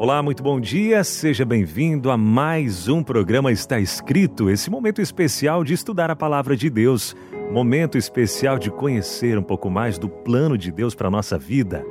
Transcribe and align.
Olá, 0.00 0.22
muito 0.22 0.42
bom 0.42 0.58
dia. 0.58 1.04
Seja 1.04 1.44
bem-vindo 1.44 2.10
a 2.10 2.16
mais 2.16 2.88
um 2.88 3.02
programa 3.02 3.52
Está 3.52 3.78
Escrito, 3.78 4.48
esse 4.48 4.70
momento 4.70 5.02
especial 5.02 5.62
de 5.62 5.74
estudar 5.74 6.10
a 6.10 6.16
palavra 6.16 6.56
de 6.56 6.70
Deus, 6.70 7.14
momento 7.52 7.98
especial 7.98 8.58
de 8.58 8.70
conhecer 8.70 9.36
um 9.36 9.42
pouco 9.42 9.68
mais 9.68 9.98
do 9.98 10.08
plano 10.08 10.56
de 10.56 10.72
Deus 10.72 10.94
para 10.94 11.08
a 11.08 11.10
nossa 11.10 11.36
vida. 11.36 11.84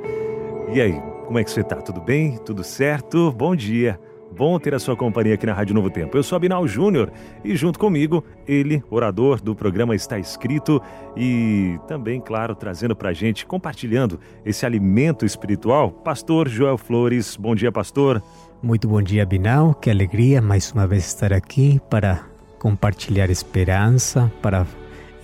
E 0.74 0.80
aí, 0.80 1.00
como 1.24 1.38
é 1.38 1.44
que 1.44 1.52
você 1.52 1.60
está? 1.60 1.76
Tudo 1.76 2.00
bem? 2.00 2.36
Tudo 2.38 2.64
certo? 2.64 3.30
Bom 3.30 3.54
dia. 3.54 4.00
Bom 4.36 4.58
ter 4.58 4.74
a 4.74 4.78
sua 4.78 4.96
companhia 4.96 5.34
aqui 5.34 5.44
na 5.44 5.52
Rádio 5.52 5.74
Novo 5.74 5.90
Tempo. 5.90 6.16
Eu 6.16 6.22
sou 6.22 6.36
Abinal 6.36 6.66
Júnior 6.66 7.12
e 7.44 7.56
junto 7.56 7.78
comigo, 7.78 8.24
ele, 8.46 8.82
orador 8.88 9.40
do 9.40 9.54
programa 9.54 9.94
Está 9.94 10.18
Escrito 10.18 10.80
e 11.16 11.78
também, 11.88 12.20
claro, 12.20 12.54
trazendo 12.54 12.94
para 12.94 13.10
a 13.10 13.12
gente, 13.12 13.44
compartilhando 13.44 14.20
esse 14.44 14.64
alimento 14.64 15.26
espiritual, 15.26 15.90
Pastor 15.90 16.48
Joel 16.48 16.78
Flores. 16.78 17.36
Bom 17.36 17.54
dia, 17.54 17.72
pastor. 17.72 18.22
Muito 18.62 18.86
bom 18.86 19.02
dia, 19.02 19.24
Abinal. 19.24 19.74
Que 19.74 19.90
alegria 19.90 20.40
mais 20.40 20.70
uma 20.70 20.86
vez 20.86 21.06
estar 21.06 21.32
aqui 21.32 21.80
para 21.90 22.24
compartilhar 22.58 23.30
esperança, 23.30 24.30
para 24.40 24.64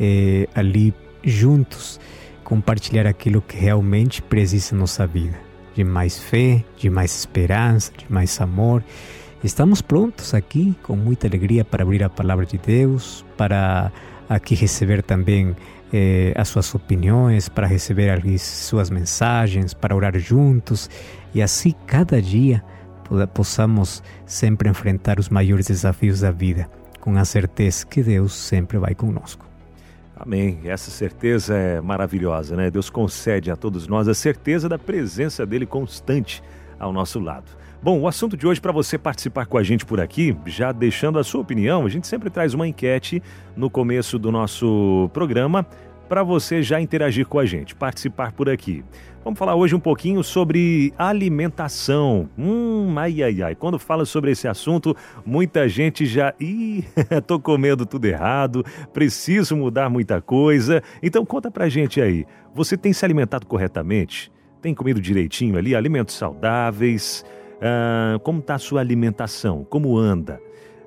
eh, 0.00 0.48
ali 0.54 0.92
juntos 1.22 2.00
compartilhar 2.42 3.06
aquilo 3.06 3.40
que 3.42 3.56
realmente 3.56 4.22
precisa 4.22 4.74
nossa 4.74 5.06
vida 5.06 5.45
de 5.76 5.84
mais 5.84 6.18
fé, 6.18 6.64
de 6.78 6.88
mais 6.88 7.14
esperança, 7.14 7.92
de 7.96 8.10
mais 8.10 8.40
amor. 8.40 8.82
Estamos 9.44 9.82
prontos 9.82 10.32
aqui 10.32 10.74
com 10.82 10.96
muita 10.96 11.26
alegria 11.26 11.64
para 11.64 11.82
abrir 11.82 12.02
a 12.02 12.08
palavra 12.08 12.46
de 12.46 12.56
Deus, 12.56 13.24
para 13.36 13.92
aqui 14.26 14.54
receber 14.54 15.02
também 15.02 15.54
eh, 15.92 16.32
as 16.34 16.48
suas 16.48 16.74
opiniões, 16.74 17.50
para 17.50 17.66
receber 17.66 18.10
as 18.10 18.42
suas 18.42 18.88
mensagens, 18.88 19.74
para 19.74 19.94
orar 19.94 20.18
juntos 20.18 20.88
e 21.34 21.42
assim 21.42 21.74
cada 21.86 22.20
dia 22.20 22.64
possamos 23.34 24.02
sempre 24.24 24.68
enfrentar 24.68 25.20
os 25.20 25.28
maiores 25.28 25.66
desafios 25.66 26.20
da 26.20 26.32
vida, 26.32 26.68
com 27.00 27.16
a 27.16 27.24
certeza 27.24 27.86
que 27.86 28.02
Deus 28.02 28.34
sempre 28.34 28.78
vai 28.78 28.96
conosco. 28.96 29.45
Amém. 30.18 30.60
Essa 30.64 30.90
certeza 30.90 31.54
é 31.54 31.80
maravilhosa, 31.80 32.56
né? 32.56 32.70
Deus 32.70 32.88
concede 32.88 33.50
a 33.50 33.56
todos 33.56 33.86
nós 33.86 34.08
a 34.08 34.14
certeza 34.14 34.66
da 34.66 34.78
presença 34.78 35.44
dele 35.44 35.66
constante 35.66 36.42
ao 36.78 36.90
nosso 36.90 37.20
lado. 37.20 37.52
Bom, 37.82 38.00
o 38.00 38.08
assunto 38.08 38.34
de 38.34 38.46
hoje 38.46 38.58
para 38.58 38.72
você 38.72 38.96
participar 38.96 39.44
com 39.44 39.58
a 39.58 39.62
gente 39.62 39.84
por 39.84 40.00
aqui, 40.00 40.34
já 40.46 40.72
deixando 40.72 41.18
a 41.18 41.24
sua 41.24 41.42
opinião, 41.42 41.84
a 41.84 41.88
gente 41.90 42.06
sempre 42.06 42.30
traz 42.30 42.54
uma 42.54 42.66
enquete 42.66 43.22
no 43.54 43.68
começo 43.68 44.18
do 44.18 44.32
nosso 44.32 45.10
programa 45.12 45.66
para 46.08 46.22
você 46.22 46.62
já 46.62 46.80
interagir 46.80 47.26
com 47.26 47.38
a 47.38 47.46
gente, 47.46 47.74
participar 47.74 48.32
por 48.32 48.48
aqui. 48.48 48.84
Vamos 49.24 49.40
falar 49.40 49.56
hoje 49.56 49.74
um 49.74 49.80
pouquinho 49.80 50.22
sobre 50.22 50.94
alimentação. 50.96 52.28
Hum, 52.38 52.94
ai, 52.96 53.24
ai, 53.24 53.42
ai. 53.42 53.54
Quando 53.56 53.76
fala 53.76 54.04
sobre 54.04 54.30
esse 54.30 54.46
assunto, 54.46 54.96
muita 55.24 55.68
gente 55.68 56.06
já. 56.06 56.32
Ih, 56.38 56.84
tô 57.26 57.40
comendo 57.40 57.84
tudo 57.84 58.04
errado, 58.04 58.64
preciso 58.92 59.56
mudar 59.56 59.90
muita 59.90 60.22
coisa. 60.22 60.80
Então 61.02 61.26
conta 61.26 61.50
pra 61.50 61.68
gente 61.68 62.00
aí. 62.00 62.24
Você 62.54 62.76
tem 62.76 62.92
se 62.92 63.04
alimentado 63.04 63.46
corretamente? 63.46 64.30
Tem 64.62 64.72
comido 64.72 65.00
direitinho 65.00 65.58
ali? 65.58 65.74
Alimentos 65.74 66.14
saudáveis? 66.14 67.24
Ah, 67.60 68.20
como 68.22 68.40
tá 68.40 68.54
a 68.54 68.58
sua 68.58 68.80
alimentação? 68.80 69.64
Como 69.68 69.98
anda? 69.98 70.40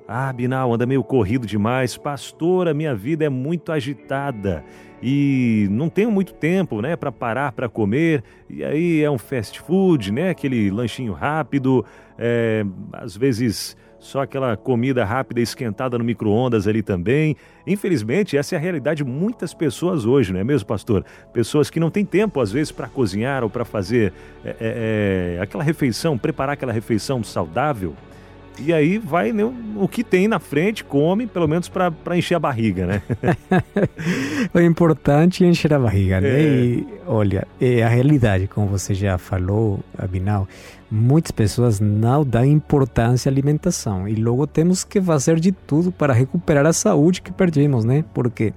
Ah, 0.08 0.32
Binal, 0.32 0.74
anda 0.74 0.86
meio 0.86 1.04
corrido 1.04 1.46
demais. 1.46 1.98
Pastora, 1.98 2.74
minha 2.74 2.96
vida 2.96 3.26
é 3.26 3.30
muito 3.30 3.72
agitada 3.72 4.64
e 5.02 5.68
não 5.72 5.90
tenho 5.90 6.12
muito 6.12 6.34
tempo, 6.34 6.82
né, 6.82 6.96
para 6.96 7.12
parar 7.12 7.52
para 7.52 7.70
comer. 7.70 8.24
E 8.50 8.64
aí 8.64 9.02
é 9.02 9.10
um 9.10 9.18
fast 9.18 9.60
food, 9.62 10.12
né, 10.12 10.30
aquele 10.30 10.70
lanchinho 10.70 11.14
rápido, 11.14 11.86
é, 12.18 12.66
às 12.94 13.16
vezes 13.16 13.78
só 14.00 14.22
aquela 14.22 14.56
comida 14.56 15.04
rápida 15.04 15.42
esquentada 15.42 15.98
no 15.98 16.04
micro-ondas 16.04 16.68
ali 16.68 16.82
também. 16.82 17.36
Infelizmente, 17.68 18.38
essa 18.38 18.56
é 18.56 18.58
a 18.58 18.62
realidade 18.62 19.04
de 19.04 19.10
muitas 19.10 19.54
pessoas 19.54 20.06
hoje, 20.06 20.32
não 20.32 20.40
é 20.40 20.44
mesmo, 20.44 20.66
pastor? 20.66 21.06
Pessoas 21.34 21.70
que 21.70 21.80
não 21.80 21.92
têm 21.92 22.06
tempo, 22.06 22.40
às 22.40 22.52
vezes, 22.52 22.72
para 22.72 22.88
cozinhar 22.88 23.44
ou 23.44 23.50
para 23.50 23.66
fazer 23.66 24.14
é, 24.44 24.50
é, 24.50 25.36
é, 25.38 25.42
aquela 25.42 25.64
refeição, 25.64 26.18
preparar 26.18 26.54
aquela 26.54 26.72
refeição 26.72 27.24
saudável. 27.24 27.94
E 28.66 28.74
aí 28.74 28.98
vai 28.98 29.32
né, 29.32 29.44
o 29.76 29.88
que 29.88 30.04
tem 30.04 30.28
na 30.28 30.40
frente, 30.40 30.84
come, 30.84 31.26
pelo 31.28 31.48
menos 31.48 31.70
para 31.70 32.18
encher 32.18 32.36
a 32.36 32.40
barriga, 32.40 32.86
né? 32.86 33.02
o 34.54 34.60
importante 34.60 35.44
é 35.44 35.48
encher 35.48 35.74
a 35.74 35.80
barriga, 35.80 36.20
né? 36.20 36.30
É. 36.30 36.44
E 36.44 36.88
olha, 37.08 37.48
é 37.60 37.84
a 37.84 37.88
realidade, 37.88 38.48
como 38.48 38.68
você 38.68 38.94
já 38.94 39.18
falou, 39.18 39.80
Abinal, 39.98 40.48
muitas 40.92 41.32
pessoas 41.32 41.80
não 41.80 42.24
dão 42.26 42.44
importância 42.44 43.30
à 43.30 43.32
alimentação 43.32 44.08
e 44.08 44.16
logo 44.16 44.46
temos 44.48 44.84
que 44.84 45.02
fazer 45.02 45.40
de 45.40 45.52
tudo 45.52 45.92
para 45.92 46.14
recuperar 46.14 46.66
a 46.66 46.74
saúde 46.74 47.22
que 47.22 47.32
perdemos, 47.32 47.86
né? 47.86 48.04
Porque 48.14 48.54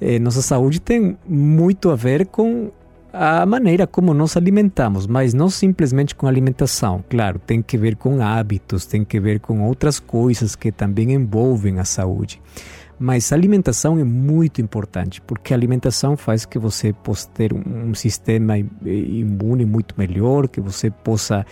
eh, 0.00 0.18
nossa 0.18 0.42
saúde 0.42 0.80
tem 0.80 1.16
muito 1.26 1.90
a 1.90 1.96
ver 1.96 2.26
com 2.26 2.70
a 3.16 3.46
maneira 3.46 3.86
como 3.86 4.12
nos 4.12 4.36
alimentamos, 4.36 5.06
mas 5.06 5.32
não 5.32 5.48
simplesmente 5.48 6.16
com 6.16 6.26
alimentação. 6.26 7.04
Claro, 7.08 7.38
tem 7.38 7.62
que 7.62 7.78
ver 7.78 7.94
com 7.94 8.20
hábitos, 8.20 8.86
tem 8.86 9.04
que 9.04 9.20
ver 9.20 9.38
com 9.38 9.62
outras 9.62 10.00
coisas 10.00 10.56
que 10.56 10.72
também 10.72 11.12
envolvem 11.12 11.78
a 11.78 11.84
saúde. 11.84 12.42
Mas 12.98 13.32
a 13.32 13.34
alimentação 13.34 13.98
é 13.98 14.04
muito 14.04 14.60
importante, 14.60 15.20
porque 15.20 15.52
a 15.52 15.56
alimentação 15.56 16.16
faz 16.16 16.46
que 16.46 16.58
você 16.58 16.92
possa 16.92 17.28
ter 17.30 17.52
um 17.52 17.92
sistema 17.92 18.56
imune 18.58 19.64
muito 19.64 19.94
melhor, 19.98 20.48
que 20.48 20.60
você 20.60 20.90
possa 20.90 21.44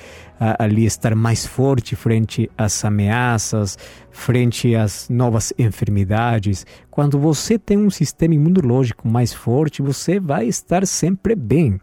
ali 0.59 0.85
estar 0.85 1.15
mais 1.15 1.45
forte 1.45 1.97
frente 1.97 2.51
às 2.57 2.85
ameaças, 2.85 3.77
frente 4.11 4.75
às 4.75 5.09
novas 5.09 5.53
enfermidades. 5.59 6.65
Quando 6.91 7.19
você 7.19 7.59
tem 7.59 7.77
um 7.77 7.91
sistema 7.91 8.35
imunológico 8.35 9.09
mais 9.09 9.33
forte, 9.33 9.83
você 9.83 10.21
vai 10.21 10.47
estar 10.47 10.87
sempre 10.87 11.35
bem. 11.35 11.81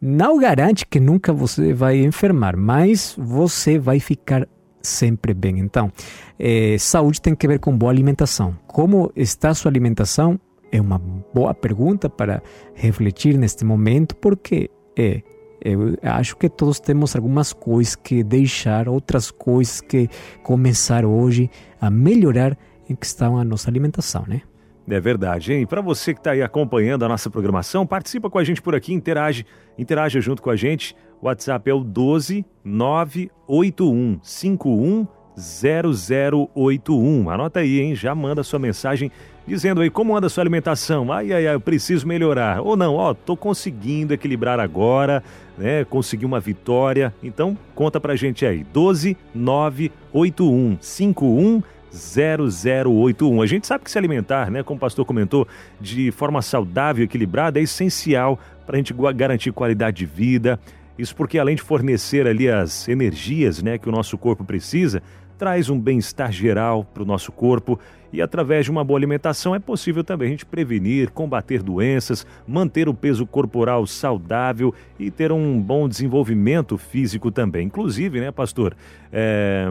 Não 0.00 0.38
garante 0.38 0.86
que 0.86 1.00
nunca 1.00 1.32
você 1.32 1.72
vai 1.72 1.98
enfermar, 1.98 2.56
mas 2.56 3.14
você 3.18 3.78
vai 3.78 4.00
ficar 4.00 4.46
sempre 4.86 5.34
bem. 5.34 5.58
Então, 5.58 5.90
é, 6.38 6.76
saúde 6.78 7.20
tem 7.20 7.34
que 7.34 7.48
ver 7.48 7.58
com 7.58 7.76
boa 7.76 7.90
alimentação. 7.90 8.56
Como 8.66 9.12
está 9.16 9.50
a 9.50 9.54
sua 9.54 9.70
alimentação? 9.70 10.38
É 10.70 10.80
uma 10.80 10.98
boa 10.98 11.54
pergunta 11.54 12.08
para 12.08 12.42
refletir 12.74 13.36
neste 13.36 13.64
momento, 13.64 14.16
porque 14.16 14.70
é 14.96 15.22
eu 15.64 15.96
acho 16.02 16.36
que 16.36 16.46
todos 16.46 16.78
temos 16.78 17.16
algumas 17.16 17.54
coisas 17.54 17.96
que 17.96 18.22
deixar, 18.22 18.86
outras 18.86 19.30
coisas 19.30 19.80
que 19.80 20.10
começar 20.42 21.06
hoje 21.06 21.50
a 21.80 21.88
melhorar 21.88 22.54
em 22.86 22.94
questão 22.94 23.38
a 23.38 23.44
nossa 23.44 23.70
alimentação, 23.70 24.24
né? 24.28 24.42
É 24.86 25.00
verdade, 25.00 25.54
hein? 25.54 25.66
Para 25.66 25.80
você 25.80 26.12
que 26.12 26.20
está 26.20 26.32
aí 26.32 26.42
acompanhando 26.42 27.06
a 27.06 27.08
nossa 27.08 27.30
programação, 27.30 27.86
participa 27.86 28.28
com 28.28 28.38
a 28.38 28.44
gente 28.44 28.60
por 28.60 28.74
aqui, 28.74 28.92
interage, 28.92 29.46
interaja 29.78 30.20
junto 30.20 30.42
com 30.42 30.50
a 30.50 30.56
gente. 30.56 30.94
WhatsApp 31.24 31.70
é 31.70 31.74
o 31.74 31.80
12 31.80 32.44
981 32.62 34.20
51 34.22 35.06
0081. 35.36 37.30
Anota 37.30 37.60
aí, 37.60 37.80
hein? 37.80 37.94
Já 37.94 38.14
manda 38.14 38.42
sua 38.42 38.58
mensagem 38.58 39.10
dizendo 39.46 39.80
aí 39.80 39.88
como 39.88 40.14
anda 40.14 40.26
a 40.26 40.30
sua 40.30 40.42
alimentação. 40.42 41.10
Ai, 41.10 41.32
ai, 41.32 41.46
ai, 41.46 41.54
eu 41.54 41.60
preciso 41.60 42.06
melhorar. 42.06 42.60
Ou 42.60 42.76
não, 42.76 42.96
ó, 42.96 43.14
tô 43.14 43.36
conseguindo 43.36 44.12
equilibrar 44.12 44.60
agora, 44.60 45.24
né? 45.56 45.84
Consegui 45.86 46.26
uma 46.26 46.40
vitória. 46.40 47.12
Então, 47.22 47.56
conta 47.74 47.98
pra 47.98 48.14
gente 48.14 48.44
aí. 48.44 48.62
12 48.62 49.16
981 49.34 50.76
51 50.78 51.62
0081. 51.90 53.40
A 53.40 53.46
gente 53.46 53.66
sabe 53.66 53.84
que 53.84 53.90
se 53.90 53.96
alimentar, 53.96 54.50
né, 54.50 54.62
como 54.62 54.76
o 54.76 54.80
pastor 54.80 55.04
comentou, 55.04 55.48
de 55.80 56.10
forma 56.10 56.42
saudável 56.42 57.02
e 57.02 57.06
equilibrada 57.06 57.58
é 57.60 57.62
essencial 57.62 58.38
para 58.66 58.76
a 58.76 58.78
gente 58.78 58.92
garantir 59.14 59.52
qualidade 59.52 59.98
de 59.98 60.06
vida. 60.06 60.58
Isso 60.98 61.14
porque 61.14 61.38
além 61.38 61.56
de 61.56 61.62
fornecer 61.62 62.26
ali 62.26 62.48
as 62.48 62.88
energias, 62.88 63.62
né, 63.62 63.78
que 63.78 63.88
o 63.88 63.92
nosso 63.92 64.16
corpo 64.16 64.44
precisa, 64.44 65.02
traz 65.38 65.68
um 65.68 65.78
bem-estar 65.78 66.32
geral 66.32 66.84
para 66.84 67.02
o 67.02 67.06
nosso 67.06 67.32
corpo 67.32 67.78
e 68.14 68.22
através 68.22 68.64
de 68.64 68.70
uma 68.70 68.84
boa 68.84 68.96
alimentação 68.96 69.56
é 69.56 69.58
possível 69.58 70.04
também 70.04 70.28
a 70.28 70.30
gente 70.30 70.46
prevenir, 70.46 71.10
combater 71.10 71.60
doenças, 71.60 72.24
manter 72.46 72.88
o 72.88 72.94
peso 72.94 73.26
corporal 73.26 73.84
saudável 73.88 74.72
e 74.96 75.10
ter 75.10 75.32
um 75.32 75.60
bom 75.60 75.88
desenvolvimento 75.88 76.78
físico 76.78 77.32
também. 77.32 77.66
Inclusive, 77.66 78.20
né, 78.20 78.30
pastor, 78.30 78.76
é, 79.12 79.66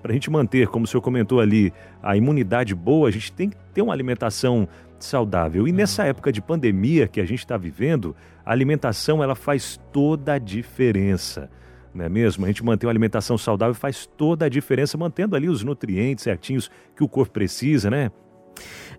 para 0.00 0.12
a 0.12 0.14
gente 0.14 0.30
manter, 0.30 0.68
como 0.68 0.86
o 0.86 0.88
senhor 0.88 1.02
comentou 1.02 1.40
ali, 1.40 1.70
a 2.02 2.16
imunidade 2.16 2.74
boa, 2.74 3.08
a 3.08 3.12
gente 3.12 3.30
tem 3.32 3.50
que 3.50 3.56
ter 3.74 3.82
uma 3.82 3.92
alimentação 3.92 4.66
saudável. 4.98 5.68
E 5.68 5.72
nessa 5.72 6.04
época 6.04 6.32
de 6.32 6.40
pandemia 6.40 7.06
que 7.06 7.20
a 7.20 7.26
gente 7.26 7.40
está 7.40 7.58
vivendo, 7.58 8.16
a 8.46 8.50
alimentação 8.50 9.22
ela 9.22 9.34
faz 9.34 9.78
toda 9.92 10.32
a 10.32 10.38
diferença 10.38 11.50
não 11.94 12.04
é 12.04 12.08
mesmo? 12.08 12.44
A 12.44 12.48
gente 12.48 12.64
manter 12.64 12.86
uma 12.86 12.92
alimentação 12.92 13.36
saudável 13.38 13.74
faz 13.74 14.06
toda 14.16 14.46
a 14.46 14.48
diferença, 14.48 14.96
mantendo 14.96 15.36
ali 15.36 15.48
os 15.48 15.62
nutrientes 15.62 16.24
certinhos 16.24 16.70
que 16.96 17.02
o 17.02 17.08
corpo 17.08 17.32
precisa, 17.32 17.90
né? 17.90 18.10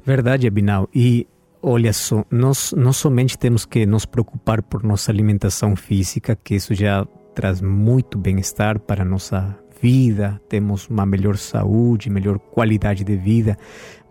Verdade, 0.03 0.47
Abinal. 0.47 0.89
E 0.93 1.27
olha 1.61 1.93
só, 1.93 2.23
nós 2.31 2.73
não 2.75 2.93
somente 2.93 3.37
temos 3.37 3.65
que 3.65 3.85
nos 3.85 4.05
preocupar 4.05 4.61
por 4.61 4.83
nossa 4.83 5.11
alimentação 5.11 5.75
física, 5.75 6.35
que 6.35 6.55
isso 6.55 6.73
já 6.73 7.05
traz 7.35 7.61
muito 7.61 8.17
bem-estar 8.17 8.79
para 8.79 9.03
a 9.03 9.05
nossa 9.05 9.57
vida, 9.81 10.39
temos 10.49 10.87
uma 10.87 11.05
melhor 11.05 11.37
saúde, 11.37 12.09
melhor 12.09 12.39
qualidade 12.39 13.03
de 13.03 13.15
vida, 13.15 13.57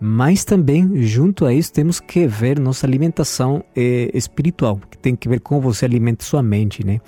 mas 0.01 0.45
também, 0.45 1.03
junto 1.03 1.45
a 1.45 1.53
isso, 1.53 1.73
temos 1.73 1.99
que 2.01 2.27
ver 2.27 2.59
nossa 2.59 2.87
alimentação 2.87 3.65
eh, 3.77 4.11
espiritual, 4.15 4.81
que 4.91 4.97
tem 4.97 5.17
que 5.17 5.29
ver 5.29 5.41
com 5.41 5.61
você 5.61 5.85
alimenta 5.85 6.25
sua 6.25 6.43
mente, 6.43 6.87
né? 6.87 7.01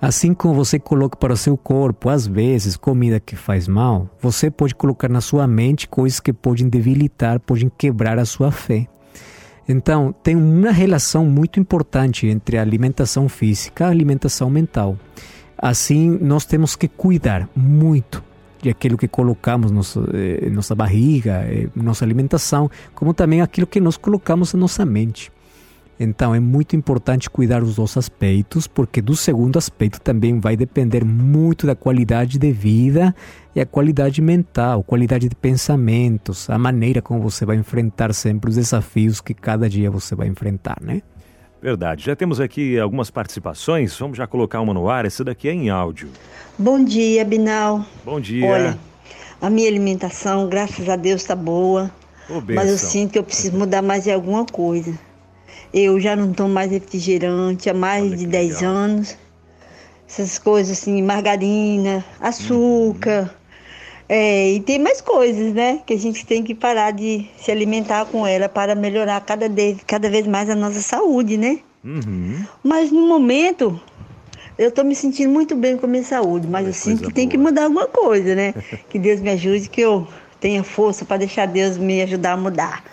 Assim 0.00 0.34
como 0.34 0.52
você 0.52 0.78
coloca 0.78 1.16
para 1.16 1.32
o 1.32 1.36
seu 1.36 1.56
corpo, 1.56 2.08
às 2.08 2.26
vezes, 2.26 2.76
comida 2.76 3.20
que 3.20 3.36
faz 3.36 3.68
mal, 3.68 4.10
você 4.20 4.50
pode 4.50 4.74
colocar 4.74 5.08
na 5.08 5.20
sua 5.20 5.46
mente 5.46 5.86
coisas 5.86 6.18
que 6.18 6.32
podem 6.32 6.68
debilitar, 6.68 7.38
podem 7.38 7.70
quebrar 7.78 8.18
a 8.18 8.24
sua 8.24 8.50
fé. 8.50 8.88
Então, 9.68 10.12
tem 10.22 10.34
uma 10.34 10.72
relação 10.72 11.24
muito 11.24 11.60
importante 11.60 12.26
entre 12.26 12.58
a 12.58 12.62
alimentação 12.62 13.28
física 13.28 13.84
e 13.84 13.86
a 13.86 13.90
alimentação 13.90 14.50
mental. 14.50 14.98
Assim, 15.62 16.18
nós 16.20 16.44
temos 16.44 16.74
que 16.74 16.88
cuidar 16.88 17.48
muito 17.54 18.20
de 18.60 18.68
aquilo 18.68 18.98
que 18.98 19.06
colocamos 19.06 19.70
nossa, 19.70 20.00
eh, 20.12 20.50
nossa 20.50 20.74
barriga, 20.74 21.44
eh, 21.48 21.68
nossa 21.76 22.04
alimentação, 22.04 22.68
como 22.96 23.14
também 23.14 23.40
aquilo 23.40 23.68
que 23.68 23.80
nós 23.80 23.96
colocamos 23.96 24.52
em 24.52 24.56
nossa 24.56 24.84
mente. 24.84 25.30
Então 26.00 26.34
é 26.34 26.40
muito 26.40 26.74
importante 26.74 27.30
cuidar 27.30 27.60
dos 27.60 27.76
dois 27.76 27.96
aspectos, 27.96 28.66
porque 28.66 29.00
do 29.00 29.14
segundo 29.14 29.56
aspecto 29.56 30.00
também 30.00 30.40
vai 30.40 30.56
depender 30.56 31.04
muito 31.04 31.64
da 31.64 31.76
qualidade 31.76 32.40
de 32.40 32.50
vida 32.50 33.14
e 33.54 33.60
a 33.60 33.66
qualidade 33.66 34.20
mental, 34.20 34.82
qualidade 34.82 35.28
de 35.28 35.36
pensamentos, 35.36 36.50
a 36.50 36.58
maneira 36.58 37.00
como 37.00 37.20
você 37.20 37.46
vai 37.46 37.54
enfrentar 37.54 38.12
sempre 38.14 38.50
os 38.50 38.56
desafios 38.56 39.20
que 39.20 39.32
cada 39.32 39.68
dia 39.68 39.92
você 39.92 40.16
vai 40.16 40.26
enfrentar, 40.26 40.78
né? 40.80 41.02
Verdade. 41.62 42.04
Já 42.06 42.16
temos 42.16 42.40
aqui 42.40 42.76
algumas 42.76 43.08
participações. 43.08 43.96
Vamos 43.96 44.18
já 44.18 44.26
colocar 44.26 44.60
uma 44.60 44.74
no 44.74 44.90
ar. 44.90 45.04
Essa 45.06 45.22
daqui 45.22 45.48
é 45.48 45.52
em 45.52 45.70
áudio. 45.70 46.10
Bom 46.58 46.82
dia, 46.82 47.24
Binal. 47.24 47.86
Bom 48.04 48.20
dia. 48.20 48.44
Olha, 48.44 48.78
a 49.40 49.48
minha 49.48 49.68
alimentação, 49.68 50.48
graças 50.48 50.88
a 50.88 50.96
Deus, 50.96 51.22
está 51.22 51.36
boa. 51.36 51.88
Oh, 52.28 52.42
mas 52.52 52.68
eu 52.68 52.76
sinto 52.78 53.12
que 53.12 53.18
eu 53.18 53.22
preciso 53.22 53.56
mudar 53.56 53.80
mais 53.80 54.02
de 54.02 54.10
alguma 54.10 54.44
coisa. 54.44 54.98
Eu 55.72 56.00
já 56.00 56.16
não 56.16 56.32
tomo 56.32 56.52
mais 56.52 56.70
refrigerante 56.70 57.70
há 57.70 57.74
mais 57.74 58.06
Olha 58.06 58.16
de 58.16 58.26
10 58.26 58.54
legal. 58.56 58.74
anos. 58.74 59.16
Essas 60.08 60.38
coisas 60.38 60.78
assim, 60.78 61.00
margarina, 61.00 62.04
açúcar. 62.20 63.22
Uhum. 63.22 63.41
É, 64.14 64.50
e 64.50 64.60
tem 64.60 64.78
mais 64.78 65.00
coisas, 65.00 65.54
né? 65.54 65.80
Que 65.86 65.94
a 65.94 65.98
gente 65.98 66.26
tem 66.26 66.44
que 66.44 66.54
parar 66.54 66.90
de 66.90 67.26
se 67.38 67.50
alimentar 67.50 68.04
com 68.04 68.26
ela 68.26 68.46
para 68.46 68.74
melhorar 68.74 69.18
cada, 69.22 69.48
vez, 69.48 69.78
cada 69.86 70.10
vez 70.10 70.26
mais 70.26 70.50
a 70.50 70.54
nossa 70.54 70.82
saúde, 70.82 71.38
né? 71.38 71.60
Uhum. 71.82 72.44
Mas 72.62 72.92
no 72.92 73.08
momento, 73.08 73.80
eu 74.58 74.68
estou 74.68 74.84
me 74.84 74.94
sentindo 74.94 75.32
muito 75.32 75.56
bem 75.56 75.78
com 75.78 75.86
a 75.86 75.88
minha 75.88 76.04
saúde, 76.04 76.46
mas 76.46 76.66
eu 76.66 76.74
sinto 76.74 76.98
que 76.98 77.02
boa. 77.04 77.14
tem 77.14 77.26
que 77.26 77.38
mudar 77.38 77.64
alguma 77.64 77.86
coisa, 77.86 78.34
né? 78.34 78.52
que 78.90 78.98
Deus 78.98 79.18
me 79.18 79.30
ajude, 79.30 79.70
que 79.70 79.80
eu 79.80 80.06
tenha 80.38 80.62
força 80.62 81.06
para 81.06 81.16
deixar 81.16 81.46
Deus 81.46 81.78
me 81.78 82.02
ajudar 82.02 82.32
a 82.32 82.36
mudar. 82.36 82.84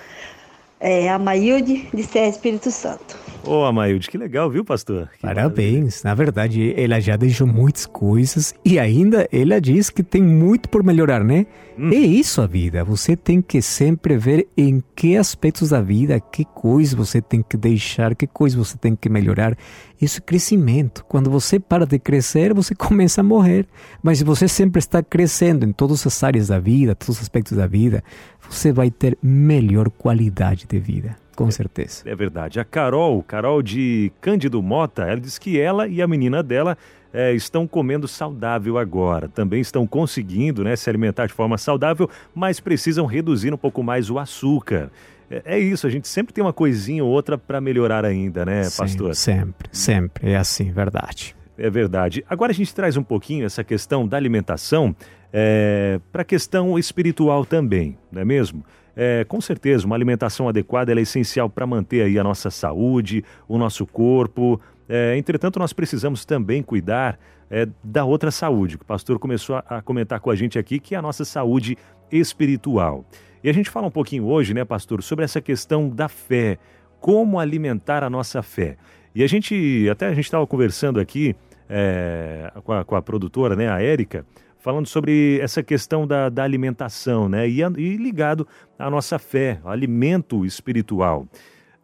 É 0.80 1.10
a 1.10 1.19
Maílde 1.19 1.86
de 1.94 2.01
Sé 2.01 2.30
Espírito 2.30 2.71
Santo. 2.71 3.19
Ô, 3.41 3.62
oh, 3.62 3.65
Amailde, 3.65 4.09
que 4.09 4.18
legal, 4.18 4.50
viu, 4.50 4.65
pastor? 4.65 5.09
Que 5.13 5.21
Parabéns. 5.21 6.03
Na 6.03 6.13
verdade, 6.13 6.74
ela 6.77 7.00
já 7.00 7.15
deixou 7.15 7.47
muitas 7.47 7.86
coisas 7.86 8.53
e 8.65 8.77
ainda 8.77 9.27
ela 9.31 9.62
diz 9.62 9.89
que 9.89 10.03
tem 10.03 10.21
muito 10.21 10.68
por 10.68 10.83
melhorar, 10.83 11.24
né? 11.24 11.45
Hum. 11.77 11.89
É 11.89 11.95
isso 11.95 12.41
a 12.41 12.47
vida. 12.47 12.83
Você 12.83 13.15
tem 13.15 13.41
que 13.41 13.62
sempre 13.62 14.18
ver 14.18 14.47
em 14.57 14.83
que 14.94 15.15
aspectos 15.15 15.69
da 15.69 15.81
vida, 15.81 16.19
que 16.19 16.44
coisas 16.44 16.94
você 16.94 17.21
tem 17.21 17.41
que 17.41 17.56
deixar, 17.56 18.13
que 18.13 18.27
coisas 18.27 18.57
você 18.57 18.77
tem 18.77 18.94
que 18.94 19.07
melhorar. 19.07 19.57
Isso 20.01 20.19
é 20.19 20.21
crescimento. 20.21 21.06
Quando 21.07 21.31
você 21.31 21.59
para 21.59 21.85
de 21.85 21.97
crescer, 21.97 22.53
você 22.53 22.75
começa 22.75 23.21
a 23.21 23.24
morrer. 23.24 23.65
Mas 24.03 24.18
se 24.18 24.25
você 24.25 24.50
sempre 24.50 24.80
está 24.80 25.01
crescendo 25.01 25.65
em 25.65 25.71
todas 25.71 26.06
as 26.06 26.24
áreas 26.24 26.50
da 26.50 26.59
vida, 26.59 26.94
todos 26.94 27.15
os 27.15 27.21
aspectos 27.21 27.56
da 27.56 27.65
vida, 27.65 28.03
você 28.50 28.74
vai 28.74 28.92
ter 28.92 29.18
melhor 29.24 29.89
qualidade 29.89 30.65
de 30.68 30.77
vida 30.77 31.15
com 31.39 31.50
certeza. 31.50 32.03
É, 32.06 32.12
é, 32.12 32.15
verdade. 32.15 32.59
A 32.59 32.65
Carol, 32.65 33.24
Carol 33.24 33.62
de 33.62 34.12
Cândido 34.19 34.62
Mota, 34.62 35.03
ela 35.03 35.21
diz 35.21 35.38
que 35.38 35.57
ela 35.57 35.88
e 35.88 36.01
a 36.01 36.07
menina 36.07 36.44
dela 36.44 36.77
é, 37.13 37.31
estão 37.31 37.65
comendo 37.65 38.09
saudável 38.09 38.77
agora. 38.77 39.30
Também 39.30 39.62
estão 39.62 39.88
conseguindo 39.88 40.65
né, 40.65 40.75
se 40.75 40.89
alimentar 40.89 41.27
de 41.27 41.33
forma 41.33 41.57
saudável, 41.57 42.09
mas 42.36 42.59
precisam 42.59 43.06
reduzir 43.06 43.53
um 43.53 43.57
pouco 43.57 43.81
mais 43.81 44.09
o 44.09 44.19
açúcar. 44.19 44.91
É, 45.31 45.56
é 45.56 45.59
isso, 45.59 45.88
a 45.88 45.89
gente 45.89 46.09
sempre 46.09 46.33
tem 46.33 46.44
uma 46.44 46.51
coisinha 46.51 47.06
ou 47.06 47.09
outra 47.09 47.38
para 47.38 47.62
melhorar 47.62 48.03
ainda, 48.03 48.45
né, 48.45 48.63
Sim, 48.65 48.77
pastor? 48.77 49.15
Sempre, 49.15 49.69
sempre. 49.71 50.31
É 50.31 50.35
assim, 50.35 50.74
verdade. 50.74 51.33
É 51.57 51.69
verdade. 51.69 52.21
Agora 52.30 52.51
a 52.51 52.56
gente 52.56 52.75
traz 52.75 52.97
um 52.97 53.03
pouquinho 53.03 53.45
essa 53.45 53.63
questão 53.63 54.06
da 54.06 54.18
alimentação 54.18 54.94
é, 55.31 56.01
para 56.12 56.24
a 56.24 56.25
questão 56.25 56.77
espiritual 56.77 57.45
também, 57.45 57.97
não 58.12 58.21
é 58.21 58.25
mesmo? 58.25 58.62
É, 59.01 59.24
com 59.24 59.40
certeza, 59.40 59.86
uma 59.86 59.96
alimentação 59.96 60.50
adequada 60.50 60.92
é 60.92 61.00
essencial 61.00 61.50
para 61.50 61.66
manter 61.66 62.01
aí 62.01 62.19
a 62.19 62.24
nossa 62.24 62.51
saúde, 62.51 63.24
o 63.48 63.57
nosso 63.57 63.86
corpo. 63.86 64.60
É, 64.90 65.16
entretanto, 65.16 65.57
nós 65.57 65.72
precisamos 65.72 66.25
também 66.25 66.62
cuidar 66.62 67.18
é, 67.50 67.66
da 67.81 68.04
outra 68.04 68.30
saúde, 68.30 68.78
que 68.78 68.84
o 68.84 68.86
pastor 68.86 69.18
começou 69.18 69.56
a, 69.56 69.78
a 69.78 69.81
comentar 69.81 70.19
com 70.19 70.30
a 70.30 70.36
gente 70.36 70.60
aqui, 70.60 70.81
que 70.81 70.96
é 70.96 70.98
a 70.98 71.01
nossa 71.01 71.24
saúde 71.24 71.78
espiritual. 72.12 73.06
E 73.42 73.50
a 73.50 73.54
gente 73.54 73.69
fala 73.69 73.88
um 73.88 73.92
pouquinho 73.92 74.25
hoje, 74.25 74.54
né, 74.54 74.66
pastor, 74.66 75.02
sobre 75.02 75.24
essa 75.24 75.40
questão 75.40 75.88
da 75.88 76.10
fé, 76.10 76.57
como 77.00 77.40
alimentar 77.40 78.04
a 78.04 78.10
nossa 78.10 78.42
fé. 78.42 78.75
E 79.16 79.24
a 79.24 79.28
gente, 79.28 79.88
até 79.90 80.07
a 80.07 80.13
gente 80.13 80.25
estava 80.25 80.45
conversando 80.45 81.00
aqui 81.00 81.38
é, 81.69 82.52
com, 82.66 82.74
a, 82.74 82.84
com 82.84 82.98
a 82.98 83.02
produtora, 83.02 83.56
né, 83.56 83.69
a 83.69 83.81
Érica, 83.81 84.25
falando 84.59 84.88
sobre 84.88 85.39
essa 85.42 85.63
questão 85.63 86.06
da, 86.06 86.30
da 86.30 86.44
alimentação, 86.44 87.28
né? 87.28 87.47
E, 87.49 87.61
e 87.61 87.97
ligado 87.97 88.47
à 88.78 88.89
nossa 88.89 89.18
fé, 89.18 89.59
alimento 89.63 90.45
espiritual. 90.45 91.28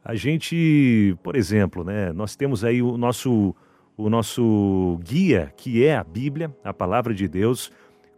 A 0.03 0.13
gente, 0.13 1.17
por 1.23 1.35
exemplo, 1.35 1.83
né? 1.83 2.13
Nós 2.13 2.35
temos 2.35 2.63
aí 2.63 2.81
o 2.81 2.97
nosso, 2.97 3.55
o 3.97 4.09
nosso 4.09 4.99
guia, 5.03 5.51
que 5.57 5.83
é 5.83 5.95
a 5.95 6.03
Bíblia, 6.03 6.53
a 6.63 6.73
palavra 6.73 7.13
de 7.13 7.27
Deus. 7.27 7.71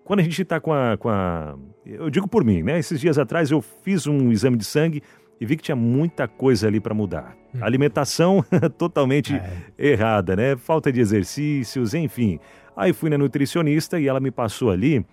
Quando 0.03 0.19
a 0.19 0.23
gente 0.23 0.41
está 0.41 0.59
com 0.59 0.73
a, 0.73 0.97
com 0.97 1.07
a. 1.07 1.55
Eu 1.85 2.09
digo 2.09 2.27
por 2.27 2.43
mim, 2.43 2.63
né? 2.63 2.79
Esses 2.79 2.99
dias 2.99 3.17
atrás 3.17 3.51
eu 3.51 3.61
fiz 3.61 4.07
um 4.07 4.31
exame 4.31 4.57
de 4.57 4.65
sangue 4.65 5.01
e 5.39 5.45
vi 5.45 5.55
que 5.55 5.63
tinha 5.63 5.75
muita 5.75 6.27
coisa 6.27 6.67
ali 6.67 6.79
para 6.79 6.93
mudar. 6.93 7.37
Hum. 7.53 7.59
Alimentação 7.61 8.43
totalmente 8.77 9.35
é. 9.35 9.63
errada, 9.77 10.35
né? 10.35 10.57
Falta 10.57 10.91
de 10.91 10.99
exercícios, 10.99 11.93
enfim. 11.93 12.39
Aí 12.77 12.93
fui 12.93 13.09
na 13.09 13.17
nutricionista 13.17 13.99
e 13.99 14.07
ela 14.07 14.19
me 14.19 14.29
passou 14.29 14.69
ali 14.69 15.03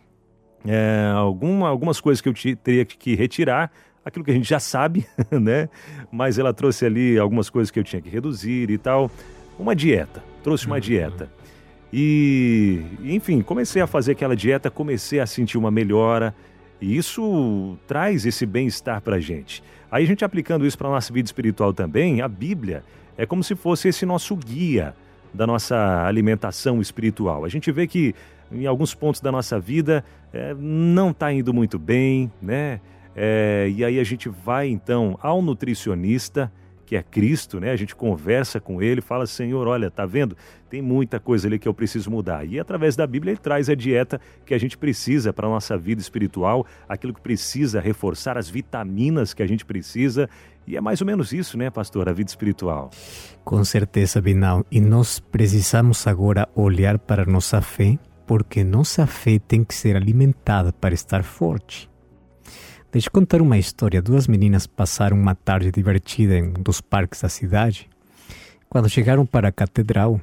é, 0.67 1.11
alguma, 1.15 1.67
algumas 1.67 1.99
coisas 1.99 2.21
que 2.21 2.29
eu 2.29 2.35
teria 2.63 2.85
que 2.85 3.15
retirar, 3.15 3.73
aquilo 4.05 4.23
que 4.23 4.31
a 4.31 4.35
gente 4.35 4.47
já 4.47 4.61
sabe, 4.61 5.07
né? 5.33 5.71
Mas 6.13 6.39
ela 6.39 6.53
trouxe 6.53 6.85
ali 6.85 7.19
algumas 7.19 7.49
coisas 7.49 7.71
que 7.71 7.79
eu 7.79 7.85
tinha 7.85 8.03
que 8.03 8.11
reduzir 8.11 8.71
e 8.71 8.77
tal. 8.77 9.11
Uma 9.59 9.75
dieta, 9.75 10.23
trouxe 10.43 10.67
uma 10.67 10.75
uhum. 10.75 10.81
dieta. 10.81 11.31
E, 11.91 12.83
enfim, 13.03 13.41
comecei 13.41 13.81
a 13.81 13.87
fazer 13.87 14.13
aquela 14.13 14.37
dieta, 14.37 14.71
comecei 14.71 15.19
a 15.19 15.27
sentir 15.27 15.57
uma 15.57 15.71
melhora. 15.71 16.35
E 16.83 16.95
isso 16.95 17.79
traz 17.87 18.27
esse 18.27 18.45
bem-estar 18.45 19.01
para 19.01 19.17
a 19.17 19.21
gente. 19.21 19.63
Aí 19.91 20.05
a 20.05 20.07
gente 20.07 20.23
aplicando 20.23 20.67
isso 20.67 20.77
para 20.77 20.89
a 20.89 20.91
nossa 20.91 21.11
vida 21.11 21.27
espiritual 21.27 21.73
também, 21.73 22.21
a 22.21 22.29
Bíblia 22.29 22.85
é 23.17 23.25
como 23.25 23.43
se 23.43 23.55
fosse 23.55 23.89
esse 23.89 24.05
nosso 24.05 24.37
guia 24.37 24.95
da 25.35 25.47
nossa 25.47 26.07
alimentação 26.07 26.81
espiritual. 26.81 27.45
A 27.45 27.49
gente 27.49 27.71
vê 27.73 27.87
que 27.87 28.15
em 28.53 28.67
alguns 28.67 28.95
pontos 28.95 29.21
da 29.21 29.33
nossa 29.33 29.59
vida 29.59 30.05
é, 30.33 30.55
não 30.55 31.11
está 31.11 31.33
indo 31.33 31.53
muito 31.53 31.79
bem, 31.79 32.31
né? 32.41 32.81
É, 33.17 33.71
e 33.75 33.85
aí 33.85 34.01
a 34.01 34.05
gente 34.05 34.29
vai 34.29 34.69
então 34.69 35.19
ao 35.21 35.41
nutricionista, 35.43 36.53
que 36.85 36.97
é 36.97 37.03
Cristo, 37.03 37.61
né? 37.61 37.71
A 37.71 37.77
gente 37.77 37.95
conversa 37.95 38.61
com 38.61 38.83
ele, 38.83 39.01
fala: 39.01 39.27
Senhor, 39.27 39.67
olha, 39.67 39.91
tá 39.91 40.05
vendo? 40.05 40.37
Tem 40.69 40.83
muita 40.83 41.19
coisa 41.19 41.47
ali 41.49 41.59
que 41.59 41.69
eu 41.69 41.75
preciso 41.75 42.11
mudar. 42.11 42.45
E 42.45 42.59
através 42.59 42.97
da 42.97 43.07
Bíblia 43.07 43.33
ele 43.33 43.41
traz 43.41 43.69
a 43.69 43.75
dieta 43.75 44.21
que 44.45 44.55
a 44.55 44.59
gente 44.59 44.77
precisa 44.77 45.33
para 45.33 45.47
a 45.47 45.51
nossa 45.51 45.79
vida 45.79 46.01
espiritual, 46.01 46.67
aquilo 46.89 47.15
que 47.15 47.21
precisa 47.21 47.81
reforçar, 47.81 48.37
as 48.37 48.49
vitaminas 48.49 49.33
que 49.33 49.43
a 49.43 49.47
gente 49.47 49.65
precisa. 49.65 50.29
E 50.67 50.77
é 50.77 50.81
mais 50.81 51.01
ou 51.01 51.07
menos 51.07 51.33
isso, 51.33 51.59
né, 51.59 51.71
pastor, 51.71 52.09
a 52.09 52.13
vida 52.13 52.31
espiritual. 52.31 52.91
Com 53.45 53.63
certeza, 53.65 54.21
Binal. 54.21 54.65
E 54.71 54.81
nós 54.81 55.21
precisamos 55.21 56.07
agora 56.07 56.49
olhar 56.55 56.99
para 56.99 57.27
nossa 57.27 57.61
fé, 57.61 57.99
porque 58.27 58.65
nossa 58.65 59.07
fé 59.07 59.39
tem 59.39 59.63
que 59.63 59.75
ser 59.75 59.97
alimentada 59.97 60.73
para 60.73 60.95
estar 60.95 61.23
forte. 61.23 61.91
Deixa 62.91 63.09
eu 63.09 63.13
contar 63.13 63.43
uma 63.43 63.59
história. 63.59 64.01
Duas 64.01 64.27
meninas 64.27 64.67
passaram 64.67 65.17
uma 65.17 65.35
tarde 65.35 65.71
divertida 65.71 66.37
em 66.39 66.45
um 66.45 66.53
dos 66.53 66.81
parques 66.81 67.21
da 67.21 67.29
cidade. 67.29 67.91
Quando 68.69 68.89
chegaram 68.89 69.27
para 69.27 69.49
a 69.49 69.53
catedral, 69.53 70.21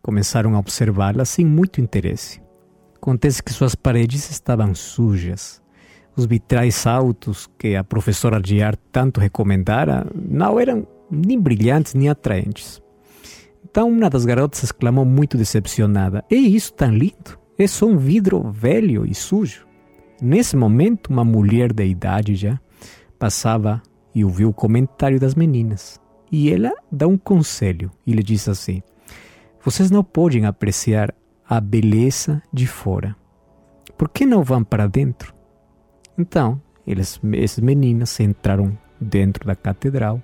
começaram 0.00 0.54
a 0.54 0.58
observá-la 0.58 1.24
sem 1.24 1.44
muito 1.44 1.80
interesse. 1.80 2.40
Acontece 2.96 3.42
que 3.42 3.52
suas 3.52 3.74
paredes 3.74 4.28
estavam 4.30 4.74
sujas. 4.74 5.61
Os 6.14 6.26
vitrais 6.26 6.86
altos 6.86 7.48
que 7.58 7.74
a 7.74 7.82
professora 7.82 8.36
arte 8.36 8.82
tanto 8.90 9.20
recomendara 9.20 10.06
não 10.14 10.60
eram 10.60 10.86
nem 11.10 11.40
brilhantes 11.40 11.94
nem 11.94 12.08
atraentes. 12.08 12.82
Então 13.64 13.88
uma 13.88 14.10
das 14.10 14.24
garotas 14.24 14.62
exclamou 14.62 15.04
muito 15.04 15.36
decepcionada: 15.38 16.24
É 16.30 16.36
isso 16.36 16.72
tão 16.74 16.90
lindo? 16.90 17.38
É 17.58 17.66
só 17.66 17.86
um 17.86 17.96
vidro 17.96 18.50
velho 18.50 19.06
e 19.06 19.14
sujo. 19.14 19.66
Nesse 20.20 20.56
momento, 20.56 21.08
uma 21.08 21.24
mulher 21.24 21.72
de 21.72 21.84
idade 21.84 22.34
já 22.34 22.60
passava 23.18 23.82
e 24.14 24.24
ouviu 24.24 24.50
o 24.50 24.54
comentário 24.54 25.18
das 25.18 25.34
meninas. 25.34 26.00
E 26.30 26.52
ela 26.52 26.72
dá 26.90 27.06
um 27.06 27.16
conselho 27.16 27.90
e 28.06 28.12
lhe 28.12 28.22
diz 28.22 28.48
assim: 28.48 28.82
Vocês 29.64 29.90
não 29.90 30.04
podem 30.04 30.44
apreciar 30.44 31.14
a 31.48 31.60
beleza 31.60 32.42
de 32.52 32.66
fora. 32.66 33.16
Por 33.96 34.08
que 34.08 34.24
não 34.24 34.42
vão 34.42 34.62
para 34.64 34.86
dentro? 34.86 35.34
Então, 36.18 36.60
eles, 36.86 37.20
essas 37.34 37.58
meninas 37.58 38.18
entraram 38.20 38.76
dentro 39.00 39.46
da 39.46 39.54
catedral 39.54 40.22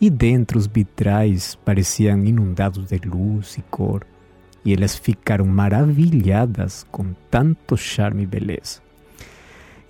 e 0.00 0.10
dentro 0.10 0.58
os 0.58 0.66
vitrais 0.66 1.54
pareciam 1.64 2.24
inundados 2.24 2.86
de 2.86 2.98
luz 2.98 3.56
e 3.56 3.62
cor. 3.62 4.06
E 4.64 4.72
elas 4.72 4.96
ficaram 4.96 5.46
maravilhadas 5.46 6.84
com 6.90 7.14
tanto 7.30 7.76
charme 7.76 8.24
e 8.24 8.26
beleza. 8.26 8.80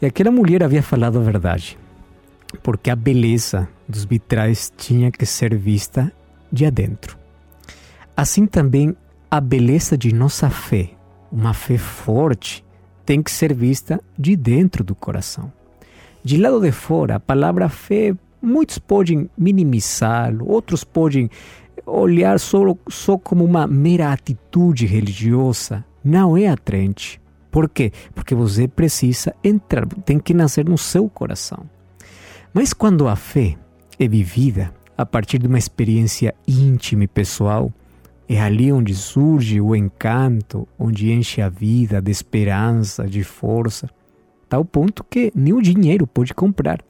E 0.00 0.06
aquela 0.06 0.30
mulher 0.30 0.62
havia 0.62 0.82
falado 0.82 1.18
a 1.18 1.22
verdade, 1.22 1.76
porque 2.62 2.90
a 2.90 2.96
beleza 2.96 3.68
dos 3.88 4.04
vitrais 4.04 4.72
tinha 4.76 5.10
que 5.10 5.26
ser 5.26 5.56
vista 5.56 6.12
de 6.52 6.64
adentro. 6.64 7.18
Assim 8.16 8.46
também 8.46 8.96
a 9.30 9.40
beleza 9.40 9.98
de 9.98 10.14
nossa 10.14 10.48
fé, 10.48 10.90
uma 11.30 11.52
fé 11.52 11.76
forte, 11.76 12.64
tem 13.08 13.22
que 13.22 13.30
ser 13.30 13.54
vista 13.54 13.98
de 14.18 14.36
dentro 14.36 14.84
do 14.84 14.94
coração. 14.94 15.50
De 16.22 16.36
lado 16.36 16.60
de 16.60 16.70
fora, 16.70 17.14
a 17.14 17.20
palavra 17.20 17.66
fé, 17.70 18.14
muitos 18.42 18.78
podem 18.78 19.30
minimizá-lo, 19.34 20.46
outros 20.46 20.84
podem 20.84 21.30
olhar 21.86 22.38
só, 22.38 22.76
só 22.86 23.16
como 23.16 23.46
uma 23.46 23.66
mera 23.66 24.12
atitude 24.12 24.84
religiosa. 24.84 25.82
Não 26.04 26.36
é 26.36 26.48
atraente. 26.48 27.18
Por 27.50 27.70
quê? 27.70 27.94
Porque 28.14 28.34
você 28.34 28.68
precisa 28.68 29.34
entrar, 29.42 29.86
tem 30.04 30.18
que 30.18 30.34
nascer 30.34 30.66
no 30.68 30.76
seu 30.76 31.08
coração. 31.08 31.64
Mas 32.52 32.74
quando 32.74 33.08
a 33.08 33.16
fé 33.16 33.56
é 33.98 34.06
vivida 34.06 34.70
a 34.98 35.06
partir 35.06 35.38
de 35.38 35.46
uma 35.46 35.58
experiência 35.58 36.34
íntima 36.46 37.04
e 37.04 37.08
pessoal, 37.08 37.72
é 38.28 38.40
ali 38.40 38.70
onde 38.70 38.94
surge 38.94 39.58
o 39.60 39.74
encanto, 39.74 40.68
onde 40.78 41.10
enche 41.10 41.40
a 41.40 41.48
vida 41.48 42.00
de 42.02 42.10
esperança, 42.10 43.06
de 43.06 43.24
força, 43.24 43.88
tal 44.48 44.64
ponto 44.64 45.02
que 45.02 45.32
nem 45.34 45.54
o 45.54 45.62
dinheiro 45.62 46.06
pode 46.06 46.34
comprar. 46.34 46.84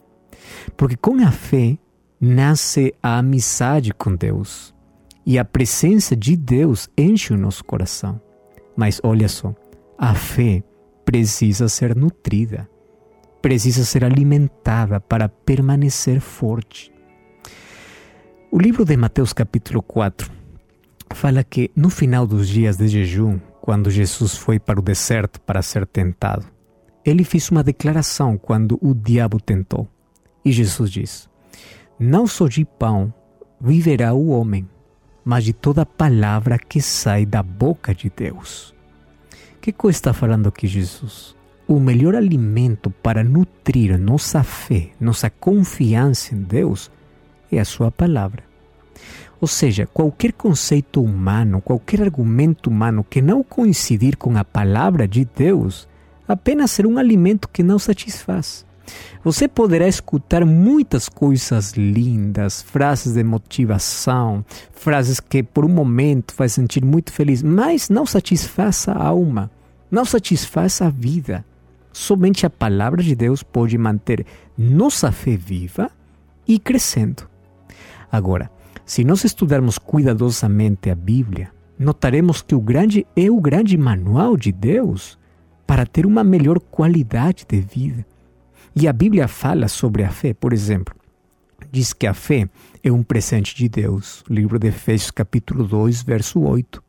Porque 0.77 0.97
com 0.97 1.15
a 1.25 1.31
fé 1.31 1.79
nasce 2.21 2.93
a 3.01 3.19
amizade 3.19 3.95
com 3.95 4.17
Deus 4.17 4.75
e 5.25 5.39
a 5.39 5.45
presença 5.45 6.17
de 6.17 6.37
Deus 6.37 6.89
enche 6.99 7.33
o 7.33 7.39
nosso 7.39 7.65
coração. 7.65 8.21
Mas 8.77 9.01
olha 9.05 9.29
só, 9.29 9.55
a 9.97 10.15
fé 10.15 10.63
precisa 11.05 11.69
ser 11.69 11.95
nutrida, 11.95 12.69
precisa 13.41 13.85
ser 13.85 14.05
alimentada 14.05 15.01
para 15.01 15.29
permanecer 15.29 16.21
forte. 16.21 16.93
O 18.51 18.59
livro 18.59 18.85
de 18.85 18.97
Mateus, 18.97 19.33
capítulo 19.33 19.83
4, 19.83 20.38
fala 21.15 21.43
que 21.45 21.71
no 21.75 21.91
final 21.91 22.27
dos 22.27 22.49
dias 22.49 22.77
de 22.77 22.89
jejum, 22.89 23.39
quando 23.61 23.91
Jesus 23.91 24.37
foi 24.37 24.59
para 24.59 24.79
o 24.79 24.83
deserto 24.83 25.41
para 25.41 25.63
ser 25.63 25.87
tentado, 25.87 26.47
ele 27.05 27.25
fez 27.25 27.51
uma 27.51 27.63
declaração 27.63 28.37
quando 28.37 28.79
o 28.83 28.95
diabo 28.95 29.41
tentou. 29.41 29.89
E 30.45 30.53
Jesus 30.53 30.91
diz: 30.91 31.29
Não 31.99 32.27
só 32.27 32.49
de 32.49 32.65
pão 32.65 33.13
viverá 33.61 34.15
o 34.15 34.29
homem, 34.29 34.69
mas 35.25 35.45
de 35.45 35.53
toda 35.53 35.85
palavra 35.85 36.59
que 36.59 36.81
sai 36.81 37.27
da 37.27 37.43
boca 37.43 37.95
de 37.95 38.11
Deus. 38.15 38.75
Que 39.61 39.75
está 39.89 40.15
falando 40.15 40.49
aqui 40.49 40.67
Jesus? 40.67 41.37
O 41.67 41.79
melhor 41.79 42.15
alimento 42.15 42.91
para 42.91 43.23
nutrir 43.23 43.99
nossa 43.99 44.43
fé, 44.43 44.91
nossa 44.99 45.29
confiança 45.29 46.35
em 46.35 46.41
Deus 46.41 46.91
é 47.53 47.59
a 47.59 47.65
Sua 47.65 47.91
palavra. 47.91 48.48
Ou 49.41 49.47
seja, 49.47 49.87
qualquer 49.87 50.33
conceito 50.33 51.03
humano, 51.03 51.61
qualquer 51.61 52.03
argumento 52.03 52.69
humano 52.69 53.05
que 53.09 53.23
não 53.23 53.43
coincidir 53.43 54.17
com 54.17 54.37
a 54.37 54.45
palavra 54.45 55.07
de 55.07 55.25
Deus, 55.25 55.89
apenas 56.27 56.71
será 56.71 56.89
um 56.89 56.99
alimento 56.99 57.49
que 57.49 57.63
não 57.63 57.79
satisfaz. 57.79 58.67
Você 59.23 59.47
poderá 59.47 59.87
escutar 59.87 60.45
muitas 60.45 61.09
coisas 61.09 61.73
lindas, 61.73 62.63
frases 62.63 63.15
de 63.15 63.23
motivação, 63.23 64.45
frases 64.73 65.21
que 65.21 65.43
por 65.43 65.65
um 65.65 65.69
momento 65.69 66.33
faz 66.33 66.53
sentir 66.53 66.85
muito 66.85 67.13
feliz, 67.13 67.43
mas 67.43 67.89
não 67.89 68.07
satisfaz 68.07 68.89
a 68.89 68.95
alma 68.95 69.51
não 69.91 70.05
satisfaz 70.05 70.81
a 70.83 70.91
vida. 70.91 71.45
Somente 71.93 72.47
a 72.47 72.51
palavra 72.51 73.03
de 73.03 73.15
Deus 73.15 73.43
pode 73.43 73.77
manter 73.77 74.25
nossa 74.57 75.11
fé 75.11 75.37
viva 75.37 75.91
e 76.47 76.59
crescendo. 76.59 77.29
Agora, 78.11 78.51
se 78.89 79.05
nós 79.05 79.23
estudarmos 79.23 79.77
cuidadosamente 79.77 80.89
a 80.89 80.95
Bíblia, 80.95 81.53
notaremos 81.79 82.41
que 82.41 82.55
o 82.55 82.61
grande 82.61 83.07
é 83.15 83.31
o 83.31 83.39
grande 83.39 83.77
manual 83.77 84.35
de 84.35 84.51
Deus 84.51 85.19
para 85.67 85.85
ter 85.85 86.07
uma 86.07 86.25
melhor 86.25 86.59
qualidade 86.59 87.45
de 87.47 87.61
vida. 87.61 88.07
E 88.75 88.89
a 88.89 88.93
Bíblia 88.95 89.29
fala 89.29 89.69
sobre 89.69 90.05
a 90.05 90.09
fé, 90.09 90.33
por 90.33 90.55
exemplo, 90.55 90.95
diz 91.71 91.93
que 91.93 92.07
a 92.07 92.15
fé 92.15 92.49
é 92.83 92.91
um 92.91 93.03
presente 93.03 93.55
de 93.55 93.69
Deus. 93.69 94.25
Livro 94.27 94.59
de 94.59 94.69
Efésios, 94.69 95.11
capítulo 95.11 95.65
2, 95.65 96.03
verso 96.03 96.41
8. 96.41 96.83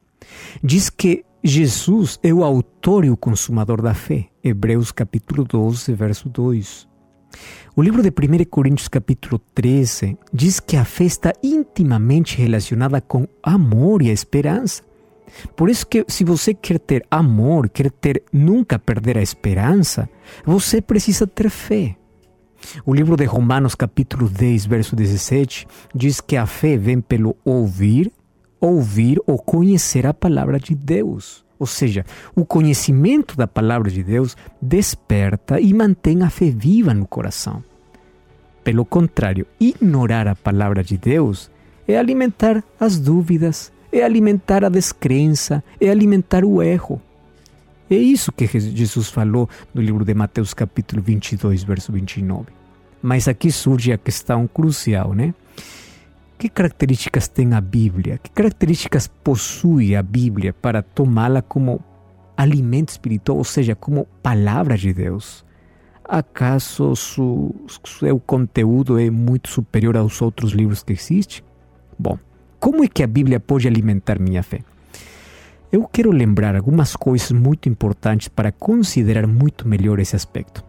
Diz 0.64 0.90
que 0.90 1.26
Jesus 1.44 2.18
é 2.24 2.34
o 2.34 2.46
autor 2.46 3.04
e 3.04 3.10
o 3.10 3.18
consumador 3.18 3.82
da 3.82 3.94
fé. 3.94 4.28
Hebreus 4.42 4.94
capítulo 4.94 5.44
12, 5.44 5.94
verso 5.96 6.30
2. 6.30 6.88
O 7.80 7.82
livro 7.82 8.04
de 8.04 8.10
1 8.10 8.44
Coríntios 8.50 8.90
capítulo 8.90 9.40
13 9.56 10.18
diz 10.34 10.60
que 10.60 10.76
a 10.76 10.84
fé 10.84 11.06
está 11.06 11.32
intimamente 11.42 12.38
relacionada 12.38 13.00
com 13.00 13.26
amor 13.42 14.02
e 14.02 14.10
a 14.10 14.12
esperança. 14.12 14.84
Por 15.56 15.70
isso 15.70 15.88
que 15.88 16.04
se 16.10 16.26
você 16.26 16.54
quer 16.54 16.78
ter 16.78 17.06
amor, 17.10 17.70
quer 17.70 17.90
ter 17.90 18.22
nunca 18.34 18.78
perder 18.78 19.18
a 19.18 19.22
esperança, 19.22 20.10
você 20.46 20.82
precisa 20.82 21.26
ter 21.26 21.50
fé. 21.50 21.96
O 22.86 22.94
livro 22.94 23.16
de 23.16 23.24
Romanos 23.24 23.76
capítulo 23.76 24.28
10, 24.28 24.66
verso 24.66 24.94
17 24.94 25.66
diz 25.96 26.20
que 26.20 26.36
a 26.36 26.46
fé 26.46 26.76
vem 26.76 27.00
pelo 27.00 27.38
ouvir 27.46 28.12
ouvir 28.60 29.22
ou 29.26 29.38
conhecer 29.38 30.06
a 30.06 30.14
palavra 30.14 30.60
de 30.60 30.76
Deus. 30.76 31.46
Ou 31.58 31.66
seja, 31.66 32.06
o 32.36 32.46
conhecimento 32.46 33.38
da 33.38 33.48
palavra 33.48 33.90
de 33.90 34.04
Deus 34.04 34.36
desperta 34.62 35.62
e 35.62 35.74
mantém 35.74 36.24
a 36.24 36.30
fé 36.30 36.50
viva 36.50 36.94
no 36.94 37.08
coração. 37.08 37.64
Pelo 38.70 38.86
contrário, 38.86 39.48
ignorar 39.60 40.28
a 40.28 40.36
palavra 40.36 40.84
de 40.84 40.96
Deus 40.96 41.50
é 41.88 41.98
alimentar 41.98 42.64
as 42.80 43.00
dúvidas, 43.00 43.74
é 43.92 44.04
alimentar 44.04 44.64
a 44.64 44.70
descrença, 44.70 45.64
é 45.82 45.90
alimentar 45.90 46.46
o 46.46 46.62
erro. 46.62 47.02
É 47.90 47.96
isso 47.96 48.32
que 48.32 48.46
Jesus 48.46 49.10
falou 49.10 49.50
no 49.74 49.82
livro 49.82 50.06
de 50.06 50.14
Mateus, 50.14 50.54
capítulo 50.54 51.02
22, 51.02 51.64
verso 51.64 51.92
29. 51.92 52.46
Mas 53.02 53.28
aqui 53.28 53.52
surge 53.52 53.92
a 53.92 53.98
questão 53.98 54.46
crucial, 54.46 55.16
né? 55.16 55.34
Que 56.38 56.48
características 56.48 57.28
tem 57.28 57.56
a 57.56 57.62
Bíblia? 57.62 58.20
Que 58.20 58.30
características 58.30 59.08
possui 59.08 59.96
a 59.96 60.04
Bíblia 60.04 60.54
para 60.54 60.84
tomá-la 60.84 61.42
como 61.42 61.84
alimento 62.38 62.90
espiritual, 62.90 63.40
ou 63.40 63.44
seja, 63.44 63.74
como 63.74 64.06
palavra 64.22 64.78
de 64.78 64.94
Deus? 64.94 65.44
Acaso 66.12 66.96
seu 66.96 68.20
conteúdo 68.26 68.98
é 68.98 69.12
muito 69.12 69.48
superior 69.48 69.96
aos 69.96 70.20
outros 70.24 70.54
livros 70.54 70.82
que 70.82 70.94
existem? 70.94 71.44
Bom, 72.00 72.18
como 72.60 72.84
é 72.84 72.88
que 72.88 73.04
a 73.04 73.08
Bíblia 73.08 73.40
pode 73.40 73.68
alimentar 73.68 74.18
minha 74.18 74.42
fé? 74.42 74.62
Eu 75.72 75.88
quero 75.88 76.10
lembrar 76.12 76.56
algumas 76.56 76.96
coisas 76.96 77.32
muito 77.32 77.70
importantes 77.70 78.28
para 78.28 78.52
considerar 78.52 79.28
muito 79.28 79.68
melhor 79.68 80.00
esse 80.00 80.16
aspecto. 80.16 80.66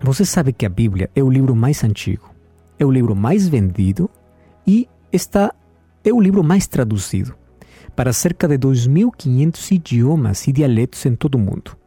Você 0.00 0.24
sabe 0.24 0.52
que 0.52 0.66
a 0.66 0.68
Bíblia 0.68 1.08
é 1.14 1.22
o 1.22 1.30
livro 1.30 1.54
mais 1.54 1.84
antigo, 1.84 2.34
é 2.76 2.84
o 2.84 2.90
livro 2.90 3.14
mais 3.14 3.46
vendido 3.46 4.10
e 4.66 4.88
está 5.12 5.54
é 6.02 6.12
o 6.12 6.20
livro 6.20 6.42
mais 6.42 6.66
traduzido 6.66 7.36
para 7.94 8.12
cerca 8.12 8.48
de 8.48 8.58
2.500 8.58 9.70
idiomas 9.70 10.48
e 10.48 10.52
dialetos 10.52 11.06
em 11.06 11.14
todo 11.14 11.36
o 11.36 11.38
mundo. 11.38 11.85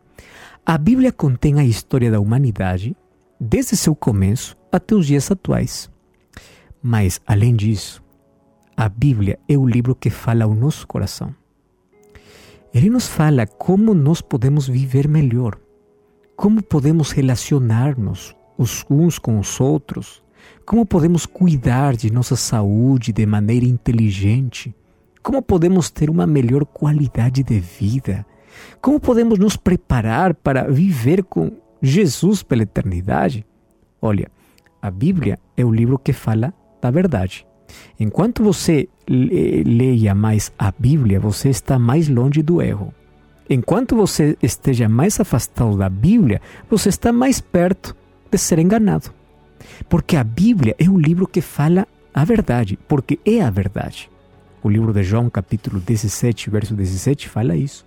A 0.71 0.77
Bíblia 0.77 1.11
contém 1.11 1.59
a 1.59 1.65
história 1.65 2.11
da 2.11 2.19
humanidade 2.19 2.95
desde 3.39 3.75
seu 3.75 3.95
começo 3.95 4.55
até 4.71 4.93
os 4.93 5.07
dias 5.07 5.31
atuais. 5.31 5.89
Mas, 6.79 7.19
além 7.25 7.55
disso, 7.55 8.03
a 8.77 8.87
Bíblia 8.87 9.39
é 9.49 9.57
o 9.57 9.65
livro 9.65 9.95
que 9.95 10.11
fala 10.11 10.43
ao 10.43 10.53
nosso 10.53 10.85
coração. 10.85 11.33
Ele 12.71 12.87
nos 12.87 13.07
fala 13.07 13.47
como 13.47 13.95
nós 13.95 14.21
podemos 14.21 14.67
viver 14.67 15.07
melhor, 15.07 15.57
como 16.35 16.61
podemos 16.61 17.09
relacionar-nos 17.09 18.35
os 18.55 18.85
uns 18.91 19.17
com 19.17 19.39
os 19.39 19.59
outros, 19.59 20.21
como 20.67 20.85
podemos 20.85 21.25
cuidar 21.25 21.95
de 21.95 22.13
nossa 22.13 22.35
saúde 22.35 23.11
de 23.11 23.25
maneira 23.25 23.65
inteligente, 23.65 24.75
como 25.23 25.41
podemos 25.41 25.89
ter 25.89 26.11
uma 26.11 26.27
melhor 26.27 26.63
qualidade 26.63 27.41
de 27.41 27.59
vida, 27.59 28.23
como 28.81 28.99
podemos 28.99 29.37
nos 29.39 29.55
preparar 29.55 30.33
para 30.33 30.69
viver 30.69 31.23
com 31.23 31.51
Jesus 31.81 32.43
pela 32.43 32.63
eternidade. 32.63 33.45
Olha, 34.01 34.29
a 34.81 34.89
Bíblia 34.89 35.37
é 35.55 35.65
o 35.65 35.71
livro 35.71 35.97
que 35.97 36.13
fala 36.13 36.53
da 36.81 36.89
verdade. 36.89 37.45
Enquanto 37.99 38.43
você 38.43 38.87
leia 39.07 40.15
mais 40.15 40.51
a 40.57 40.71
Bíblia, 40.71 41.19
você 41.19 41.49
está 41.49 41.77
mais 41.77 42.07
longe 42.07 42.41
do 42.41 42.61
erro. 42.61 42.93
Enquanto 43.49 43.95
você 43.95 44.37
esteja 44.41 44.87
mais 44.87 45.19
afastado 45.19 45.77
da 45.77 45.89
Bíblia, 45.89 46.41
você 46.69 46.89
está 46.89 47.11
mais 47.11 47.41
perto 47.41 47.95
de 48.31 48.37
ser 48.37 48.59
enganado. 48.59 49.11
Porque 49.87 50.15
a 50.15 50.23
Bíblia 50.23 50.75
é 50.77 50.89
o 50.89 50.97
livro 50.97 51.27
que 51.27 51.41
fala 51.41 51.87
a 52.13 52.23
verdade, 52.23 52.77
porque 52.87 53.19
é 53.25 53.41
a 53.41 53.49
verdade. 53.49 54.09
O 54.61 54.69
livro 54.69 54.93
de 54.93 55.03
João, 55.03 55.29
capítulo 55.29 55.79
17, 55.79 56.49
verso 56.49 56.75
17, 56.75 57.27
fala 57.29 57.55
isso. 57.55 57.85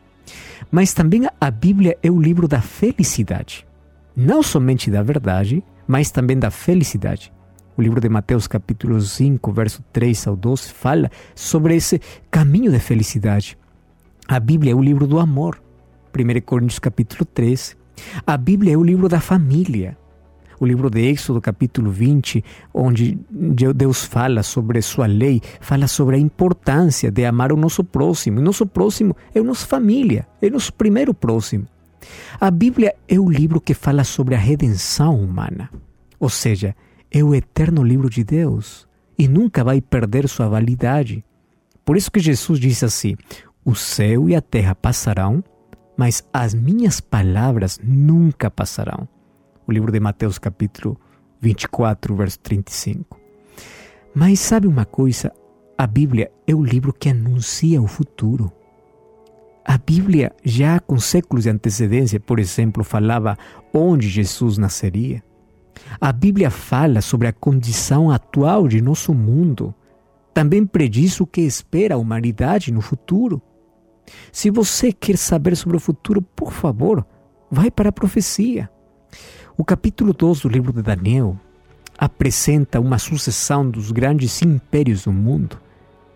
Mas 0.70 0.92
também 0.92 1.28
a 1.40 1.50
Bíblia 1.50 1.96
é 2.02 2.10
o 2.10 2.20
livro 2.20 2.46
da 2.48 2.60
felicidade. 2.60 3.66
Não 4.14 4.42
somente 4.42 4.90
da 4.90 5.02
verdade, 5.02 5.62
mas 5.86 6.10
também 6.10 6.38
da 6.38 6.50
felicidade. 6.50 7.32
O 7.76 7.82
livro 7.82 8.00
de 8.00 8.08
Mateus, 8.08 8.46
capítulo 8.46 9.00
5, 9.00 9.52
verso 9.52 9.82
3 9.92 10.26
ao 10.26 10.36
12, 10.36 10.72
fala 10.72 11.10
sobre 11.34 11.74
esse 11.74 12.00
caminho 12.30 12.70
de 12.70 12.78
felicidade. 12.78 13.56
A 14.28 14.38
Bíblia 14.38 14.72
é 14.72 14.74
o 14.74 14.82
livro 14.82 15.06
do 15.06 15.18
amor. 15.18 15.60
1 16.14 16.40
Coríntios, 16.42 16.78
capítulo 16.78 17.24
13. 17.24 17.76
A 18.26 18.36
Bíblia 18.36 18.74
é 18.74 18.76
o 18.76 18.82
livro 18.82 19.08
da 19.08 19.20
família. 19.20 19.96
O 20.62 20.64
livro 20.64 20.88
de 20.88 21.00
Êxodo, 21.00 21.40
capítulo 21.40 21.90
20, 21.90 22.44
onde 22.72 23.18
Deus 23.74 24.04
fala 24.04 24.44
sobre 24.44 24.80
sua 24.80 25.06
lei, 25.06 25.42
fala 25.60 25.88
sobre 25.88 26.14
a 26.14 26.18
importância 26.20 27.10
de 27.10 27.24
amar 27.24 27.52
o 27.52 27.56
nosso 27.56 27.82
próximo. 27.82 28.38
O 28.38 28.42
nosso 28.44 28.64
próximo 28.64 29.16
é 29.34 29.40
a 29.40 29.42
nossa 29.42 29.66
família, 29.66 30.24
é 30.40 30.46
o 30.46 30.52
nosso 30.52 30.72
primeiro 30.72 31.12
próximo. 31.12 31.66
A 32.40 32.48
Bíblia 32.48 32.94
é 33.08 33.18
o 33.18 33.28
livro 33.28 33.60
que 33.60 33.74
fala 33.74 34.04
sobre 34.04 34.36
a 34.36 34.38
redenção 34.38 35.18
humana. 35.18 35.68
Ou 36.20 36.28
seja, 36.28 36.76
é 37.10 37.24
o 37.24 37.34
eterno 37.34 37.82
livro 37.82 38.08
de 38.08 38.22
Deus 38.22 38.86
e 39.18 39.26
nunca 39.26 39.64
vai 39.64 39.80
perder 39.80 40.28
sua 40.28 40.48
validade. 40.48 41.24
Por 41.84 41.96
isso 41.96 42.08
que 42.08 42.20
Jesus 42.20 42.60
disse 42.60 42.84
assim: 42.84 43.16
O 43.64 43.74
céu 43.74 44.28
e 44.28 44.36
a 44.36 44.40
terra 44.40 44.76
passarão, 44.76 45.42
mas 45.96 46.22
as 46.32 46.54
minhas 46.54 47.00
palavras 47.00 47.80
nunca 47.82 48.48
passarão. 48.48 49.08
O 49.66 49.70
livro 49.70 49.92
de 49.92 50.00
Mateus, 50.00 50.38
capítulo 50.38 50.98
24, 51.40 52.16
verso 52.16 52.38
35. 52.40 53.18
Mas 54.14 54.40
sabe 54.40 54.66
uma 54.66 54.84
coisa? 54.84 55.32
A 55.78 55.86
Bíblia 55.86 56.30
é 56.46 56.54
o 56.54 56.64
livro 56.64 56.92
que 56.92 57.08
anuncia 57.08 57.80
o 57.80 57.86
futuro. 57.86 58.50
A 59.64 59.78
Bíblia, 59.78 60.32
já 60.44 60.80
com 60.80 60.98
séculos 60.98 61.44
de 61.44 61.50
antecedência, 61.50 62.18
por 62.18 62.40
exemplo, 62.40 62.82
falava 62.82 63.38
onde 63.72 64.08
Jesus 64.08 64.58
nasceria. 64.58 65.22
A 66.00 66.12
Bíblia 66.12 66.50
fala 66.50 67.00
sobre 67.00 67.28
a 67.28 67.32
condição 67.32 68.10
atual 68.10 68.66
de 68.66 68.80
nosso 68.80 69.14
mundo. 69.14 69.72
Também 70.34 70.66
prediz 70.66 71.20
o 71.20 71.26
que 71.26 71.40
espera 71.40 71.94
a 71.94 71.98
humanidade 71.98 72.72
no 72.72 72.80
futuro. 72.80 73.40
Se 74.32 74.50
você 74.50 74.92
quer 74.92 75.16
saber 75.16 75.56
sobre 75.56 75.76
o 75.76 75.80
futuro, 75.80 76.20
por 76.20 76.52
favor, 76.52 77.06
vai 77.48 77.70
para 77.70 77.90
a 77.90 77.92
profecia. 77.92 78.68
O 79.56 79.64
capítulo 79.64 80.14
2 80.14 80.40
do 80.40 80.48
livro 80.48 80.72
de 80.72 80.80
Daniel 80.80 81.36
apresenta 81.98 82.80
uma 82.80 82.98
sucessão 82.98 83.68
dos 83.68 83.92
grandes 83.92 84.40
impérios 84.40 85.04
do 85.04 85.12
mundo. 85.12 85.58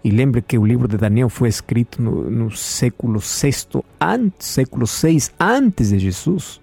E 0.02 0.10
lembre 0.10 0.40
que 0.40 0.56
o 0.56 0.64
livro 0.64 0.88
de 0.88 0.96
Daniel 0.96 1.28
foi 1.28 1.50
escrito 1.50 2.00
no, 2.00 2.30
no 2.30 2.50
século 2.50 3.20
VI, 3.20 3.82
antes, 4.00 4.46
século 4.46 4.86
6 4.86 5.32
antes 5.38 5.90
de 5.90 5.98
Jesus. 5.98 6.60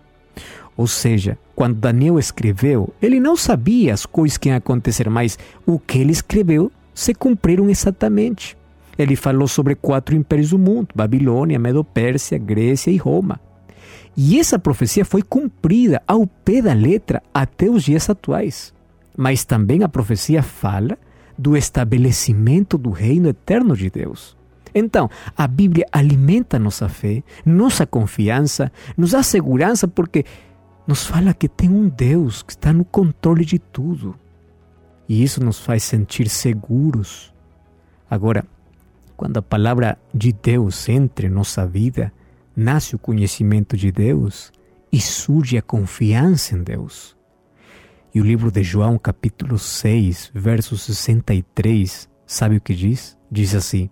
Ou 0.75 0.87
seja, 0.87 1.37
quando 1.55 1.75
Daniel 1.75 2.17
escreveu, 2.17 2.91
ele 2.99 3.19
não 3.19 3.35
sabia 3.35 3.93
as 3.93 4.07
coisas 4.07 4.39
que 4.39 4.49
iam 4.49 4.57
acontecer, 4.57 5.07
mas 5.11 5.37
o 5.67 5.77
que 5.77 5.99
ele 5.99 6.11
escreveu 6.11 6.71
se 6.91 7.13
cumpriram 7.13 7.69
exatamente. 7.69 8.57
Ele 8.97 9.15
falou 9.15 9.47
sobre 9.47 9.75
quatro 9.75 10.15
impérios 10.15 10.49
do 10.49 10.57
mundo: 10.57 10.87
Babilônia, 10.95 11.59
Medo-Pérsia, 11.59 12.39
Grécia 12.39 12.89
e 12.89 12.97
Roma. 12.97 13.39
E 14.15 14.39
essa 14.39 14.59
profecia 14.59 15.03
foi 15.03 15.21
cumprida 15.21 16.01
ao 16.07 16.27
pé 16.27 16.61
da 16.61 16.73
letra 16.73 17.21
até 17.33 17.69
os 17.69 17.83
dias 17.83 18.09
atuais. 18.09 18.73
Mas 19.17 19.43
também 19.43 19.83
a 19.83 19.89
profecia 19.89 20.43
fala 20.43 20.97
do 21.37 21.57
estabelecimento 21.57 22.77
do 22.77 22.91
reino 22.91 23.29
eterno 23.29 23.75
de 23.75 23.89
Deus. 23.89 24.37
Então, 24.73 25.09
a 25.37 25.47
Bíblia 25.47 25.85
alimenta 25.91 26.57
nossa 26.57 26.89
fé, 26.89 27.23
nossa 27.45 27.85
confiança, 27.85 28.71
nos 28.97 29.11
dá 29.11 29.21
segurança 29.21 29.87
porque 29.87 30.25
nos 30.87 31.05
fala 31.05 31.33
que 31.33 31.47
tem 31.47 31.69
um 31.69 31.87
Deus 31.87 32.41
que 32.41 32.53
está 32.53 32.73
no 32.73 32.83
controle 32.83 33.45
de 33.45 33.59
tudo. 33.59 34.15
E 35.07 35.23
isso 35.23 35.43
nos 35.43 35.59
faz 35.59 35.83
sentir 35.83 36.27
seguros. 36.29 37.33
Agora, 38.09 38.45
quando 39.15 39.37
a 39.37 39.41
palavra 39.41 39.97
de 40.13 40.33
Deus 40.33 40.89
entra 40.89 41.27
em 41.27 41.29
nossa 41.29 41.65
vida, 41.65 42.11
nasce 42.55 42.95
o 42.95 42.99
conhecimento 42.99 43.75
de 43.75 43.91
Deus 43.91 44.51
e 44.91 44.99
surge 45.01 45.57
a 45.57 45.61
confiança 45.61 46.55
em 46.55 46.63
Deus. 46.63 47.15
E 48.13 48.21
o 48.21 48.23
livro 48.23 48.51
de 48.51 48.61
João, 48.63 48.97
capítulo 48.97 49.57
6, 49.57 50.31
verso 50.35 50.77
63, 50.77 52.07
sabe 52.27 52.57
o 52.57 52.61
que 52.61 52.75
diz? 52.75 53.17
Diz 53.31 53.55
assim: 53.55 53.89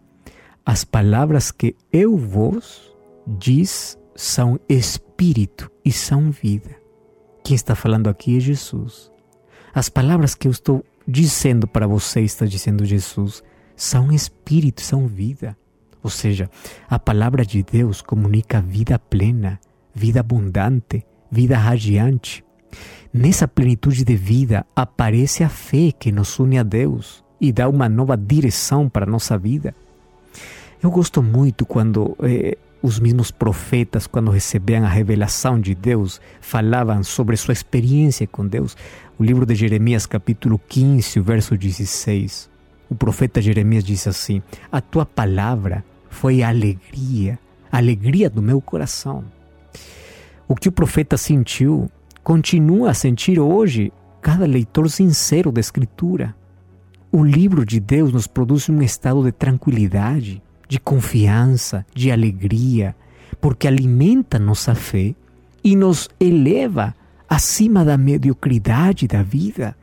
As 0.64 0.84
palavras 0.84 1.52
que 1.52 1.76
eu 1.92 2.16
vos 2.16 2.96
diz 3.28 3.98
são 4.16 4.60
espírito 4.70 5.72
e 5.84 5.92
são 5.92 6.30
vida. 6.30 6.76
Quem 7.44 7.56
está 7.56 7.74
falando 7.74 8.10
aqui 8.10 8.38
é 8.38 8.40
Jesus. 8.40 9.12
As 9.74 9.90
palavras 9.90 10.36
que 10.36 10.48
eu 10.48 10.52
estou 10.52 10.86
dizendo 11.08 11.68
para 11.68 11.88
você, 11.88 12.22
está 12.22 12.46
dizendo 12.46 12.86
Jesus, 12.86 13.44
são 13.76 14.12
espírito, 14.12 14.82
são 14.82 15.08
vida. 15.08 15.58
Ou 16.04 16.10
seja, 16.10 16.50
a 16.90 16.98
palavra 16.98 17.46
de 17.46 17.64
Deus 17.64 18.02
comunica 18.02 18.62
vida 18.62 18.98
plena, 18.98 19.60
vida 19.94 20.20
abundante, 20.20 21.06
vida 21.32 21.58
radiante. 21.58 22.44
Nessa 23.14 23.48
plenitude 23.48 24.04
de 24.04 24.16
vida 24.16 24.66
aparece 24.76 25.44
a 25.44 25.50
fé 25.50 25.92
que 25.92 26.12
nos 26.12 26.40
une 26.40 26.58
a 26.58 26.64
Deus 26.64 27.24
e 27.40 27.52
dá 27.52 27.68
uma 27.68 27.90
nova 27.90 28.16
direção 28.16 28.88
para 28.88 29.06
a 29.06 29.10
nossa 29.10 29.38
vida. 29.38 29.76
Eu 30.82 30.90
gosto 30.90 31.22
muito 31.22 31.66
quando 31.66 32.16
eh, 32.24 32.58
os 32.82 33.00
mesmos 33.00 33.30
profetas, 33.30 34.08
quando 34.08 34.32
recebiam 34.32 34.84
a 34.84 34.90
revelação 34.90 35.60
de 35.60 35.76
Deus, 35.76 36.20
falavam 36.40 37.04
sobre 37.04 37.38
sua 37.38 37.54
experiência 37.54 38.26
com 38.26 38.48
Deus. 38.48 38.76
O 39.20 39.24
livro 39.24 39.46
de 39.46 39.54
Jeremias, 39.54 40.06
capítulo 40.06 40.60
15, 40.68 41.20
verso 41.20 41.58
16. 41.58 42.50
O 42.90 42.96
profeta 42.96 43.42
Jeremias 43.42 43.84
disse 43.84 44.10
assim: 44.10 44.42
A 44.72 44.82
tua 44.82 45.06
palavra 45.06 45.84
foi 46.12 46.44
a 46.44 46.50
alegria, 46.50 47.40
a 47.72 47.78
alegria 47.78 48.30
do 48.30 48.42
meu 48.42 48.62
coração. 48.62 49.24
O 50.48 50.54
que 50.54 50.70
o 50.70 50.72
profeta 50.72 51.18
sentiu, 51.18 51.90
continua 52.22 52.92
a 52.92 52.94
sentir 52.94 53.40
hoje 53.40 53.92
cada 54.22 54.46
leitor 54.46 54.88
sincero 54.90 55.52
da 55.52 55.60
Escritura. 55.60 56.36
O 57.12 57.24
livro 57.24 57.66
de 57.66 57.80
Deus 57.80 58.12
nos 58.12 58.28
produz 58.28 58.70
um 58.70 58.82
estado 58.82 59.24
de 59.24 59.32
tranquilidade, 59.32 60.44
de 60.68 60.80
confiança, 60.80 61.86
de 61.96 62.12
alegria, 62.12 62.96
porque 63.40 63.68
alimenta 63.68 64.38
nossa 64.38 64.76
fé 64.76 65.16
e 65.64 65.76
nos 65.76 66.10
eleva 66.20 66.94
acima 67.28 67.84
da 67.84 67.98
mediocridade 67.98 69.08
da 69.08 69.24
vida. 69.24 69.76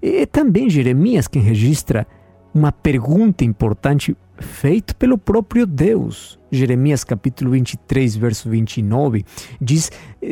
É 0.00 0.24
também 0.24 0.70
Jeremias 0.70 1.26
quem 1.26 1.42
registra 1.42 2.06
uma 2.54 2.72
pergunta 2.72 3.44
importante 3.44 4.16
feita 4.40 4.94
pelo 4.94 5.18
próprio 5.18 5.66
Deus. 5.66 6.38
Jeremias 6.50 7.04
capítulo 7.04 7.50
23, 7.50 8.16
verso 8.16 8.48
29, 8.48 9.24
diz, 9.60 9.90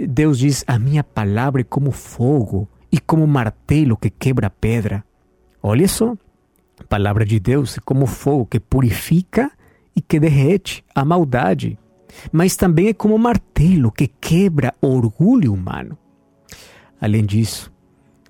Deus 0.08 0.38
diz, 0.38 0.64
a 0.66 0.78
minha 0.78 1.04
palavra 1.04 1.60
é 1.60 1.64
como 1.64 1.90
fogo 1.90 2.68
e 2.90 2.98
como 2.98 3.26
martelo 3.26 3.96
que 3.96 4.08
quebra 4.08 4.48
pedra. 4.48 5.04
Olha 5.62 5.86
só, 5.88 6.16
a 6.78 6.84
palavra 6.84 7.24
de 7.24 7.38
Deus 7.38 7.76
é 7.76 7.80
como 7.80 8.06
fogo 8.06 8.46
que 8.46 8.60
purifica 8.60 9.50
e 9.94 10.00
que 10.00 10.20
derrete 10.20 10.84
a 10.94 11.04
maldade, 11.04 11.78
mas 12.32 12.56
também 12.56 12.88
é 12.88 12.94
como 12.94 13.18
martelo 13.18 13.90
que 13.90 14.06
quebra 14.06 14.74
o 14.80 14.88
orgulho 14.88 15.52
humano. 15.52 15.98
Além 17.00 17.24
disso, 17.24 17.72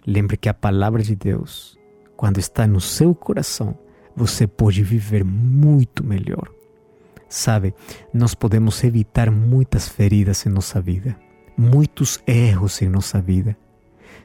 lembre 0.05 0.37
que 0.37 0.49
a 0.49 0.55
palavra 0.55 1.03
de 1.03 1.14
Deus, 1.14 1.79
quando 2.16 2.38
está 2.38 2.66
no 2.66 2.81
seu 2.81 3.14
coração, 3.14 3.76
você 4.14 4.46
pode 4.46 4.83
viver 4.83 5.24
muito 5.24 6.02
melhor. 6.02 6.48
Sabe, 7.29 7.74
nós 8.14 8.35
podemos 8.35 8.83
evitar 8.85 9.31
muitas 9.31 9.88
feridas 9.88 10.46
em 10.46 10.48
nossa 10.48 10.81
vida, 10.81 11.16
muitos 11.57 12.22
erros 12.26 12.81
em 12.81 12.88
nossa 12.88 13.20
vida, 13.20 13.57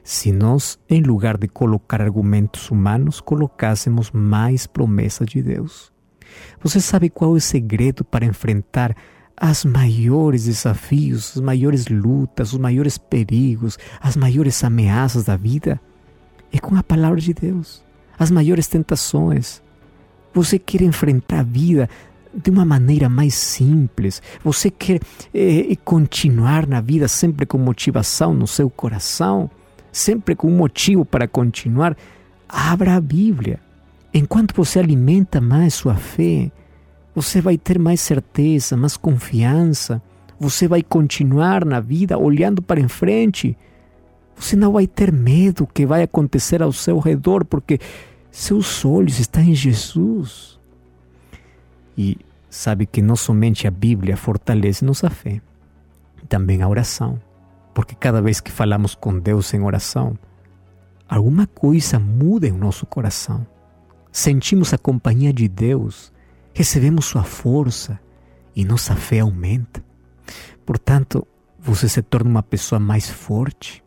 se 0.04 0.32
nós, 0.32 0.78
em 0.88 1.02
lugar 1.02 1.36
de 1.36 1.46
colocar 1.46 2.00
argumentos 2.00 2.70
humanos, 2.70 3.20
colocássemos 3.20 4.10
mais 4.10 4.66
promessas 4.66 5.28
de 5.28 5.42
Deus. 5.42 5.92
Você 6.62 6.80
sabe 6.80 7.10
qual 7.10 7.34
é 7.34 7.36
o 7.36 7.40
segredo 7.40 8.04
para 8.04 8.24
enfrentar 8.24 8.96
as 9.36 9.64
maiores 9.64 10.44
desafios, 10.44 11.32
as 11.36 11.42
maiores 11.42 11.86
lutas, 11.88 12.52
os 12.52 12.58
maiores 12.58 12.98
perigos, 12.98 13.78
as 14.00 14.16
maiores 14.16 14.62
ameaças 14.64 15.24
da 15.24 15.36
vida? 15.36 15.80
É 16.52 16.58
com 16.58 16.76
a 16.76 16.82
palavra 16.82 17.20
de 17.20 17.32
Deus. 17.32 17.82
As 18.18 18.30
maiores 18.30 18.66
tentações. 18.66 19.62
Você 20.34 20.58
quer 20.58 20.82
enfrentar 20.82 21.40
a 21.40 21.42
vida 21.42 21.88
de 22.34 22.50
uma 22.50 22.64
maneira 22.64 23.08
mais 23.08 23.34
simples. 23.34 24.22
Você 24.44 24.70
quer 24.70 25.00
eh, 25.34 25.76
continuar 25.84 26.66
na 26.66 26.80
vida 26.80 27.08
sempre 27.08 27.46
com 27.46 27.58
motivação 27.58 28.32
no 28.32 28.46
seu 28.46 28.70
coração, 28.70 29.50
sempre 29.90 30.34
com 30.34 30.48
um 30.48 30.56
motivo 30.56 31.04
para 31.04 31.28
continuar. 31.28 31.96
Abra 32.48 32.96
a 32.96 33.00
Bíblia. 33.00 33.58
Enquanto 34.14 34.54
você 34.54 34.78
alimenta 34.78 35.40
mais 35.40 35.74
sua 35.74 35.94
fé, 35.94 36.50
você 37.14 37.40
vai 37.40 37.58
ter 37.58 37.78
mais 37.78 38.00
certeza, 38.00 38.76
mais 38.76 38.96
confiança. 38.96 40.02
Você 40.38 40.66
vai 40.66 40.82
continuar 40.82 41.64
na 41.64 41.80
vida 41.80 42.18
olhando 42.18 42.60
para 42.60 42.80
em 42.80 42.88
frente. 42.88 43.56
Você 44.42 44.56
não 44.56 44.72
vai 44.72 44.88
ter 44.88 45.12
medo 45.12 45.68
que 45.68 45.86
vai 45.86 46.02
acontecer 46.02 46.60
ao 46.64 46.72
seu 46.72 46.98
redor, 46.98 47.44
porque 47.44 47.78
seus 48.28 48.84
olhos 48.84 49.20
estão 49.20 49.40
em 49.40 49.54
Jesus. 49.54 50.58
E 51.96 52.18
sabe 52.50 52.84
que 52.84 53.00
não 53.00 53.14
somente 53.14 53.68
a 53.68 53.70
Bíblia 53.70 54.16
fortalece 54.16 54.84
nossa 54.84 55.08
fé, 55.08 55.40
também 56.28 56.60
a 56.60 56.68
oração. 56.68 57.20
Porque 57.72 57.94
cada 57.94 58.20
vez 58.20 58.40
que 58.40 58.50
falamos 58.50 58.96
com 58.96 59.16
Deus 59.16 59.54
em 59.54 59.62
oração, 59.62 60.18
alguma 61.08 61.46
coisa 61.46 62.00
muda 62.00 62.48
em 62.48 62.52
nosso 62.52 62.84
coração. 62.84 63.46
Sentimos 64.10 64.74
a 64.74 64.78
companhia 64.78 65.32
de 65.32 65.46
Deus, 65.46 66.12
recebemos 66.52 67.04
sua 67.04 67.22
força 67.22 67.96
e 68.56 68.64
nossa 68.64 68.96
fé 68.96 69.20
aumenta. 69.20 69.84
Portanto, 70.66 71.24
você 71.60 71.88
se 71.88 72.02
torna 72.02 72.28
uma 72.28 72.42
pessoa 72.42 72.80
mais 72.80 73.08
forte. 73.08 73.82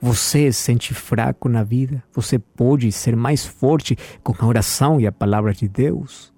Você 0.00 0.50
se 0.50 0.62
sente 0.62 0.94
fraco 0.94 1.48
na 1.48 1.62
vida, 1.62 2.02
você 2.12 2.38
pode 2.38 2.90
ser 2.90 3.14
mais 3.14 3.44
forte 3.44 3.96
com 4.22 4.34
a 4.38 4.46
oração 4.46 4.98
e 4.98 5.06
a 5.06 5.12
palavra 5.12 5.52
de 5.52 5.68
Deus. 5.68 6.32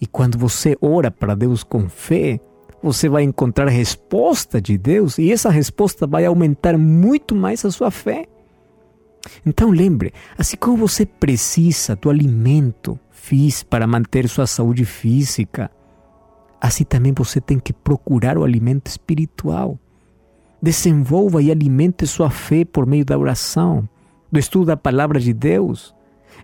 E 0.00 0.06
quando 0.06 0.38
você 0.38 0.76
ora 0.80 1.10
para 1.10 1.34
Deus 1.34 1.64
com 1.64 1.88
fé, 1.88 2.38
você 2.82 3.08
vai 3.08 3.24
encontrar 3.24 3.66
a 3.66 3.70
resposta 3.70 4.60
de 4.60 4.78
Deus 4.78 5.18
e 5.18 5.30
essa 5.32 5.50
resposta 5.50 6.06
vai 6.06 6.24
aumentar 6.24 6.78
muito 6.78 7.34
mais 7.34 7.64
a 7.64 7.70
sua 7.70 7.90
fé. 7.90 8.26
Então 9.44 9.70
lembre, 9.70 10.12
assim 10.38 10.56
como 10.56 10.76
você 10.76 11.04
precisa 11.04 11.94
do 11.94 12.08
alimento 12.08 12.98
físico 13.10 13.68
para 13.68 13.86
manter 13.86 14.28
sua 14.28 14.46
saúde 14.46 14.84
física, 14.84 15.70
assim 16.60 16.84
também 16.84 17.12
você 17.12 17.40
tem 17.40 17.58
que 17.58 17.72
procurar 17.72 18.38
o 18.38 18.44
alimento 18.44 18.86
espiritual. 18.86 19.78
Desenvolva 20.62 21.42
e 21.42 21.50
alimente 21.50 22.06
sua 22.06 22.30
fé 22.30 22.64
por 22.64 22.86
meio 22.86 23.04
da 23.04 23.16
oração, 23.16 23.88
do 24.30 24.38
estudo 24.38 24.66
da 24.66 24.76
palavra 24.76 25.18
de 25.18 25.32
Deus. 25.32 25.94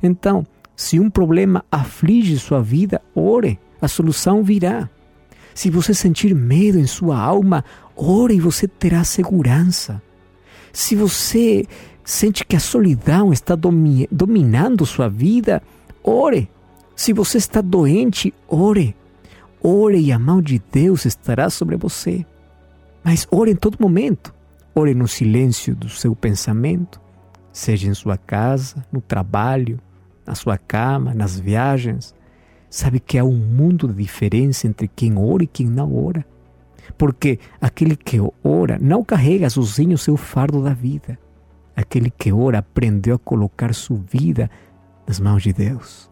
Então, 0.02 0.46
se 0.74 1.00
um 1.00 1.08
problema 1.08 1.64
aflige 1.70 2.38
sua 2.38 2.62
vida, 2.62 3.00
ore, 3.14 3.58
a 3.80 3.88
solução 3.88 4.42
virá. 4.42 4.88
Se 5.54 5.70
você 5.70 5.94
sentir 5.94 6.34
medo 6.34 6.78
em 6.78 6.86
sua 6.86 7.18
alma, 7.18 7.64
ore 7.96 8.34
e 8.34 8.40
você 8.40 8.68
terá 8.68 9.04
segurança. 9.04 10.02
Se 10.72 10.94
você 10.94 11.64
sente 12.04 12.44
que 12.44 12.54
a 12.54 12.60
solidão 12.60 13.32
está 13.32 13.54
domi 13.54 14.06
dominando 14.12 14.84
sua 14.84 15.08
vida, 15.08 15.62
ore. 16.04 16.48
Se 16.94 17.12
você 17.12 17.38
está 17.38 17.62
doente, 17.62 18.32
ore. 18.46 18.94
Ore 19.62 19.98
e 19.98 20.12
a 20.12 20.18
mão 20.18 20.42
de 20.42 20.60
Deus 20.70 21.06
estará 21.06 21.48
sobre 21.48 21.76
você. 21.76 22.24
Mas 23.06 23.24
ore 23.30 23.52
em 23.52 23.54
todo 23.54 23.78
momento. 23.78 24.34
Ore 24.74 24.92
no 24.92 25.06
silêncio 25.06 25.76
do 25.76 25.88
seu 25.88 26.16
pensamento, 26.16 27.00
seja 27.52 27.86
em 27.86 27.94
sua 27.94 28.18
casa, 28.18 28.84
no 28.90 29.00
trabalho, 29.00 29.78
na 30.26 30.34
sua 30.34 30.58
cama, 30.58 31.14
nas 31.14 31.38
viagens. 31.38 32.12
Sabe 32.68 32.98
que 32.98 33.16
há 33.16 33.22
um 33.22 33.36
mundo 33.36 33.86
de 33.86 33.94
diferença 33.94 34.66
entre 34.66 34.88
quem 34.88 35.16
ora 35.16 35.44
e 35.44 35.46
quem 35.46 35.66
não 35.66 35.94
ora. 36.04 36.26
Porque 36.98 37.38
aquele 37.60 37.94
que 37.94 38.18
ora 38.42 38.76
não 38.80 39.04
carrega 39.04 39.48
sozinho 39.48 39.94
o 39.94 39.98
seu 39.98 40.16
fardo 40.16 40.60
da 40.60 40.74
vida. 40.74 41.16
Aquele 41.76 42.10
que 42.10 42.32
ora 42.32 42.58
aprendeu 42.58 43.14
a 43.14 43.20
colocar 43.20 43.72
sua 43.72 44.00
vida 44.10 44.50
nas 45.06 45.20
mãos 45.20 45.44
de 45.44 45.52
Deus. 45.52 46.10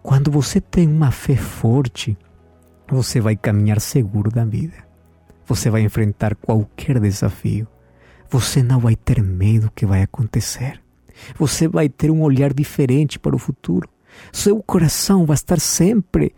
Quando 0.00 0.30
você 0.30 0.60
tem 0.60 0.86
uma 0.86 1.10
fé 1.10 1.34
forte, 1.34 2.16
você 2.88 3.20
vai 3.20 3.34
caminhar 3.34 3.80
seguro 3.80 4.30
da 4.30 4.44
vida. 4.44 4.89
Você 5.50 5.68
vai 5.68 5.80
enfrentar 5.80 6.36
qualquer 6.36 7.00
desafio. 7.00 7.66
Você 8.28 8.62
não 8.62 8.78
vai 8.78 8.94
ter 8.94 9.20
medo 9.20 9.68
que 9.74 9.84
vai 9.84 10.00
acontecer. 10.00 10.80
Você 11.36 11.66
vai 11.66 11.88
ter 11.88 12.08
um 12.08 12.22
olhar 12.22 12.54
diferente 12.54 13.18
para 13.18 13.34
o 13.34 13.38
futuro. 13.38 13.88
Seu 14.32 14.62
coração 14.62 15.26
vai 15.26 15.34
estar 15.34 15.58
sempre 15.58 16.32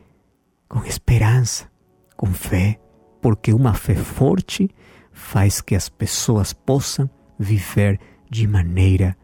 com 0.66 0.82
esperança, 0.86 1.70
com 2.16 2.28
fé, 2.28 2.80
porque 3.20 3.52
uma 3.52 3.74
fé 3.74 3.94
forte 3.94 4.70
faz 5.12 5.60
que 5.60 5.74
as 5.74 5.90
pessoas 5.90 6.54
possam 6.54 7.08
viver 7.38 8.00
de 8.30 8.46
maneira 8.46 9.14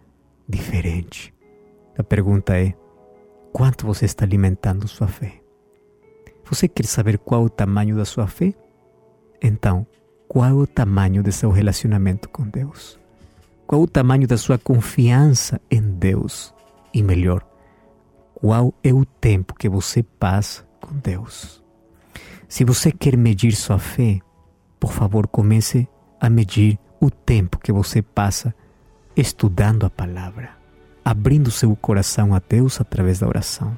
diferente. 0.46 1.32
A 1.96 2.04
pergunta 2.04 2.60
é: 2.60 2.74
quanto 3.54 3.86
você 3.86 4.04
está 4.04 4.26
alimentando 4.26 4.86
sua 4.86 5.08
fé? 5.08 5.40
Você 6.44 6.68
quer 6.68 6.84
saber 6.84 7.16
qual 7.16 7.44
o 7.44 7.48
tamanho 7.48 7.96
da 7.96 8.04
sua 8.04 8.26
fé? 8.26 8.52
Então, 9.42 9.86
qual 10.26 10.44
é 10.44 10.52
o 10.52 10.66
tamanho 10.66 11.22
de 11.22 11.32
seu 11.32 11.50
relacionamento 11.50 12.28
com 12.28 12.46
Deus? 12.46 12.98
Qual 13.66 13.80
é 13.80 13.84
o 13.84 13.88
tamanho 13.88 14.26
da 14.26 14.36
sua 14.36 14.58
confiança 14.58 15.60
em 15.70 15.80
Deus? 15.80 16.54
E 16.92 17.02
melhor, 17.02 17.46
qual 18.34 18.72
é 18.82 18.92
o 18.92 19.04
tempo 19.04 19.54
que 19.54 19.68
você 19.68 20.02
passa 20.02 20.68
com 20.80 20.96
Deus. 20.96 21.62
Se 22.48 22.64
você 22.64 22.90
quer 22.90 23.16
medir 23.16 23.54
sua 23.54 23.78
fé, 23.78 24.20
por 24.80 24.92
favor, 24.92 25.26
comece 25.26 25.86
a 26.20 26.30
medir 26.30 26.78
o 27.00 27.10
tempo 27.10 27.58
que 27.58 27.70
você 27.70 28.00
passa 28.00 28.54
estudando 29.14 29.84
a 29.84 29.90
palavra, 29.90 30.50
abrindo 31.04 31.50
seu 31.50 31.74
coração 31.76 32.34
a 32.34 32.40
Deus 32.46 32.80
através 32.80 33.18
da 33.18 33.28
oração. 33.28 33.76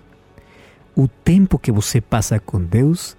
O 0.95 1.09
tempo 1.09 1.59
que 1.59 1.73
você 1.73 2.01
passa 2.01 2.39
com 2.39 2.63
Deus 2.63 3.17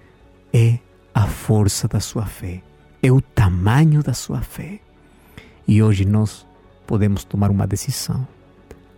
é 0.54 0.80
a 1.14 1.28
força 1.28 1.88
da 1.88 2.00
sua 2.00 2.26
fé, 2.26 2.62
é 3.02 3.12
o 3.12 3.22
tamanho 3.22 4.02
da 4.04 4.14
sua 4.14 4.42
fé. 4.42 4.80
E 5.68 5.82
hoje 5.82 6.06
nós 6.06 6.46
podemos 6.86 7.24
tomar 7.24 7.50
uma 7.52 7.68
decisão 7.68 8.28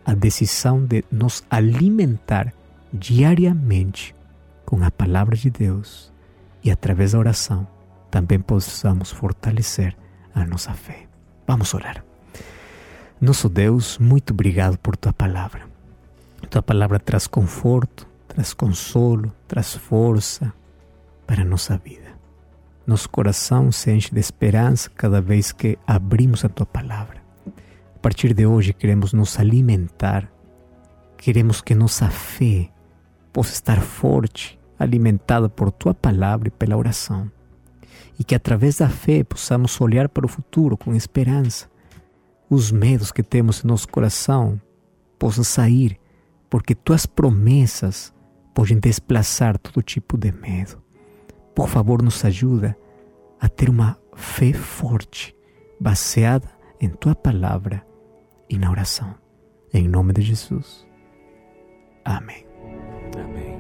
a 0.06 0.13
decisão 0.13 0.84
de 0.84 1.04
nos 1.12 1.43
alimentar 1.49 2.54
diariamente 2.91 4.15
com 4.65 4.84
a 4.84 4.91
palavra 4.91 5.36
de 5.36 5.49
Deus 5.49 6.12
e 6.63 6.71
através 6.71 7.13
da 7.13 7.19
oração 7.19 7.67
também 8.12 8.39
possamos 8.39 9.12
fortalecer 9.12 9.95
a 10.36 10.45
nossa 10.45 10.73
fé. 10.73 11.08
Vamos 11.47 11.73
orar. 11.73 12.04
Nosso 13.19 13.49
Deus, 13.49 13.97
muito 13.97 14.34
obrigado 14.34 14.78
por 14.78 14.95
tua 14.95 15.13
palavra. 15.13 15.62
Tua 16.49 16.62
palavra 16.62 16.99
traz 16.99 17.26
conforto, 17.26 18.08
traz 18.28 18.54
consolo, 18.54 19.34
traz 19.47 19.73
força 19.73 20.54
para 21.26 21.41
a 21.41 21.45
nossa 21.45 21.78
vida. 21.78 22.03
Nosso 22.86 23.10
coração 23.10 23.72
se 23.72 23.91
enche 23.91 24.13
de 24.13 24.19
esperança 24.19 24.89
cada 24.89 25.22
vez 25.22 25.52
que 25.52 25.78
abrimos 25.88 26.43
a 26.43 26.50
tua 26.50 26.65
palavra 26.65 27.24
partir 28.04 28.34
de 28.34 28.46
hoje 28.46 28.74
queremos 28.74 29.13
nos 29.13 29.39
alimentar, 29.39 30.30
queremos 31.17 31.62
que 31.62 31.74
nossa 31.74 32.10
fé 32.10 32.69
possa 33.32 33.54
estar 33.54 33.80
forte, 33.80 34.60
alimentado 34.78 35.50
por 35.50 35.72
tua 35.72 35.93
palavra 35.93 36.50
e 36.50 36.52
pela 36.52 36.76
oração. 36.76 37.32
E 38.19 38.24
que 38.26 38.36
através 38.36 38.80
da 38.80 38.89
fé 38.89 39.24
possamos 39.24 39.80
olhar 39.80 40.10
para 40.10 40.26
o 40.26 40.30
futuro 40.30 40.76
com 40.76 40.93
esperança. 40.93 41.72
Os 42.50 42.72
medos 42.74 43.10
que 43.10 43.24
temos 43.24 43.63
em 43.63 43.67
nosso 43.69 43.88
coração 43.88 44.60
possam 45.17 45.46
sair, 45.46 45.98
porque 46.50 46.76
tuas 46.76 47.06
promessas 47.06 48.13
podem 48.54 48.78
desplaçar 48.78 49.58
todo 49.58 49.82
tipo 49.82 50.17
de 50.17 50.34
medo. 50.34 50.83
Por 51.56 51.68
favor, 51.68 52.02
nos 52.02 52.24
ajuda 52.26 52.78
a 53.39 53.48
ter 53.48 53.70
uma 53.70 53.98
fé 54.16 54.54
forte, 54.54 55.36
baseada 55.80 56.50
em 56.80 56.89
tua 56.89 57.16
palavra 57.16 57.86
e 58.50 58.58
na 58.58 58.72
oração. 58.72 59.13
Em 59.74 59.88
nome 59.88 60.13
de 60.13 60.22
Jesus. 60.22 60.88
Amém. 62.06 62.46
Amém. 63.16 63.60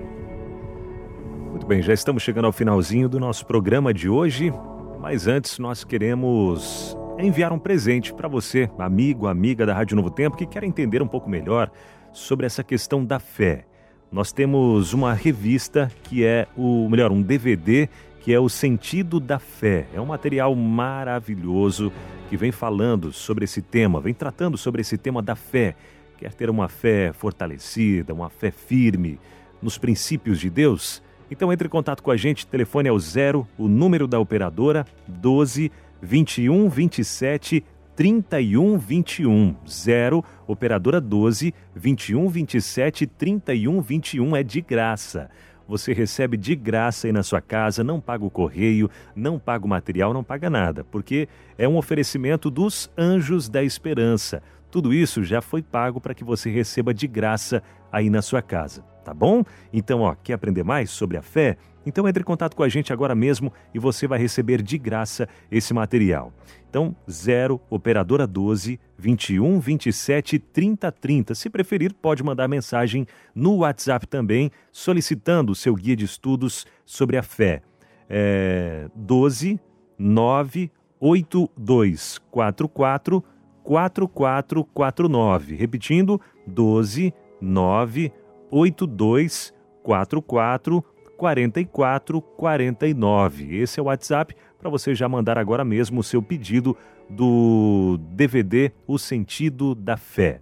Muito 1.49 1.67
bem, 1.67 1.81
já 1.81 1.93
estamos 1.93 2.23
chegando 2.23 2.45
ao 2.45 2.51
finalzinho 2.51 3.07
do 3.07 3.19
nosso 3.19 3.45
programa 3.45 3.93
de 3.93 4.09
hoje, 4.09 4.51
mas 4.99 5.27
antes 5.27 5.59
nós 5.59 5.83
queremos 5.83 6.97
enviar 7.19 7.53
um 7.53 7.59
presente 7.59 8.13
para 8.13 8.27
você, 8.27 8.69
amigo, 8.77 9.27
amiga 9.27 9.65
da 9.65 9.73
Rádio 9.73 9.95
Novo 9.95 10.09
Tempo, 10.09 10.35
que 10.35 10.47
quer 10.47 10.63
entender 10.63 11.01
um 11.01 11.07
pouco 11.07 11.29
melhor 11.29 11.71
sobre 12.11 12.45
essa 12.45 12.63
questão 12.63 13.05
da 13.05 13.19
fé. 13.19 13.65
Nós 14.13 14.31
temos 14.31 14.93
uma 14.93 15.11
revista 15.11 15.91
que 16.03 16.23
é 16.23 16.47
o, 16.55 16.87
melhor, 16.87 17.11
um 17.11 17.19
DVD 17.19 17.89
que 18.21 18.31
é 18.31 18.39
o 18.39 18.47
Sentido 18.47 19.19
da 19.19 19.39
Fé. 19.39 19.87
É 19.91 19.99
um 19.99 20.05
material 20.05 20.53
maravilhoso 20.55 21.91
que 22.29 22.37
vem 22.37 22.51
falando 22.51 23.11
sobre 23.11 23.45
esse 23.45 23.59
tema, 23.59 23.99
vem 23.99 24.13
tratando 24.13 24.55
sobre 24.55 24.81
esse 24.81 24.99
tema 24.99 25.19
da 25.19 25.35
fé. 25.35 25.75
Quer 26.19 26.31
ter 26.35 26.47
uma 26.47 26.69
fé 26.69 27.11
fortalecida, 27.11 28.13
uma 28.13 28.29
fé 28.29 28.51
firme 28.51 29.19
nos 29.59 29.79
princípios 29.79 30.39
de 30.39 30.47
Deus? 30.47 31.01
Então 31.31 31.51
entre 31.51 31.67
em 31.67 31.71
contato 31.71 32.03
com 32.03 32.11
a 32.11 32.15
gente, 32.15 32.45
telefone 32.45 32.89
é 32.89 32.91
o 32.91 32.99
zero, 32.99 33.47
o 33.57 33.67
número 33.67 34.07
da 34.07 34.19
operadora 34.19 34.85
12 35.07 35.71
21 36.03 36.69
27 36.69 37.63
31 37.95 38.77
21 38.77 39.55
0 39.67 40.23
operadora 40.47 40.99
12 40.99 41.53
21 41.75 42.27
27 42.27 43.07
31 43.07 43.81
21 43.81 44.35
é 44.35 44.43
de 44.43 44.61
graça 44.61 45.29
você 45.67 45.93
recebe 45.93 46.37
de 46.37 46.55
graça 46.55 47.07
aí 47.07 47.13
na 47.13 47.23
sua 47.23 47.41
casa, 47.41 47.83
não 47.83 47.99
paga 47.99 48.25
o 48.25 48.29
correio, 48.29 48.89
não 49.15 49.39
paga 49.39 49.65
o 49.65 49.69
material, 49.69 50.13
não 50.13 50.23
paga 50.23 50.49
nada, 50.49 50.83
porque 50.83 51.27
é 51.57 51.67
um 51.67 51.77
oferecimento 51.77 52.49
dos 52.49 52.91
Anjos 52.97 53.49
da 53.49 53.63
Esperança. 53.63 54.41
Tudo 54.69 54.93
isso 54.93 55.23
já 55.23 55.41
foi 55.41 55.61
pago 55.61 56.01
para 56.01 56.13
que 56.13 56.23
você 56.23 56.49
receba 56.49 56.93
de 56.93 57.07
graça 57.07 57.61
aí 57.91 58.09
na 58.09 58.21
sua 58.21 58.41
casa, 58.41 58.81
tá 59.05 59.13
bom? 59.13 59.43
Então, 59.71 60.01
ó, 60.01 60.15
quer 60.15 60.33
aprender 60.33 60.63
mais 60.63 60.89
sobre 60.89 61.17
a 61.17 61.21
fé? 61.21 61.57
Então 61.85 62.07
entre 62.07 62.21
em 62.21 62.25
contato 62.25 62.55
com 62.55 62.63
a 62.63 62.69
gente 62.69 62.93
agora 62.93 63.13
mesmo 63.13 63.51
e 63.73 63.79
você 63.79 64.07
vai 64.07 64.19
receber 64.19 64.61
de 64.61 64.77
graça 64.77 65.27
esse 65.51 65.73
material. 65.73 66.33
Então, 66.69 66.95
0 67.07 67.61
operadora 67.69 68.25
12 68.25 68.79
21 68.97 69.59
27 69.59 70.39
30 70.39 70.91
30. 70.91 71.35
Se 71.35 71.49
preferir, 71.49 71.93
pode 71.93 72.23
mandar 72.23 72.47
mensagem 72.47 73.05
no 73.35 73.57
WhatsApp 73.57 74.07
também, 74.07 74.49
solicitando 74.71 75.51
o 75.51 75.55
seu 75.55 75.75
guia 75.75 75.95
de 75.95 76.05
estudos 76.05 76.65
sobre 76.83 77.15
a 77.17 77.21
fé. 77.21 77.61
É 78.09 78.87
12 78.95 79.59
9 79.99 80.71
82 80.99 82.17
44 82.31 83.23
4449. 83.63 85.55
Repetindo, 85.55 86.19
12 86.47 87.13
9 87.39 88.11
82 88.49 89.53
44 89.83 90.83
4449. 91.23 93.55
Esse 93.55 93.79
é 93.79 93.83
o 93.83 93.85
WhatsApp 93.85 94.35
para 94.59 94.69
você 94.69 94.93
já 94.93 95.07
mandar 95.07 95.37
agora 95.37 95.63
mesmo 95.63 96.01
o 96.01 96.03
seu 96.03 96.21
pedido 96.21 96.75
do 97.09 97.97
DVD 98.09 98.73
O 98.85 98.97
Sentido 98.97 99.73
da 99.73 99.95
Fé. 99.95 100.41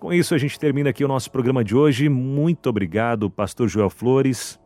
Com 0.00 0.12
isso, 0.12 0.34
a 0.34 0.38
gente 0.38 0.58
termina 0.58 0.90
aqui 0.90 1.04
o 1.04 1.08
nosso 1.08 1.30
programa 1.30 1.62
de 1.62 1.76
hoje. 1.76 2.08
Muito 2.08 2.68
obrigado, 2.68 3.30
Pastor 3.30 3.68
Joel 3.68 3.88
Flores. 3.88 4.58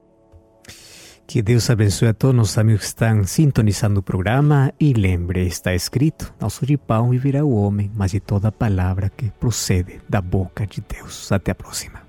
Que 1.26 1.42
Deus 1.42 1.68
abençoe 1.68 2.09
a 2.09 2.14
todos 2.14 2.50
os 2.50 2.57
amigos 2.57 2.80
que 2.80 2.87
estão 2.87 3.22
sintonizando 3.24 4.00
o 4.00 4.02
programa 4.02 4.72
e 4.80 4.94
lembre, 4.94 5.46
está 5.46 5.74
escrito, 5.74 6.33
não 6.40 6.48
só 6.48 6.64
de 6.64 6.78
pão 6.78 7.11
viverá 7.11 7.44
o 7.44 7.54
homem, 7.54 7.90
mas 7.94 8.12
de 8.12 8.20
toda 8.20 8.50
palavra 8.50 9.11
que 9.11 9.30
procede 9.33 10.00
da 10.09 10.22
boca 10.22 10.66
de 10.66 10.80
Deus. 10.80 11.30
Até 11.30 11.50
a 11.50 11.54
próxima. 11.54 12.02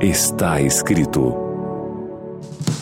Está 0.00 0.60
escrito 0.60 1.45
novo 2.46 2.75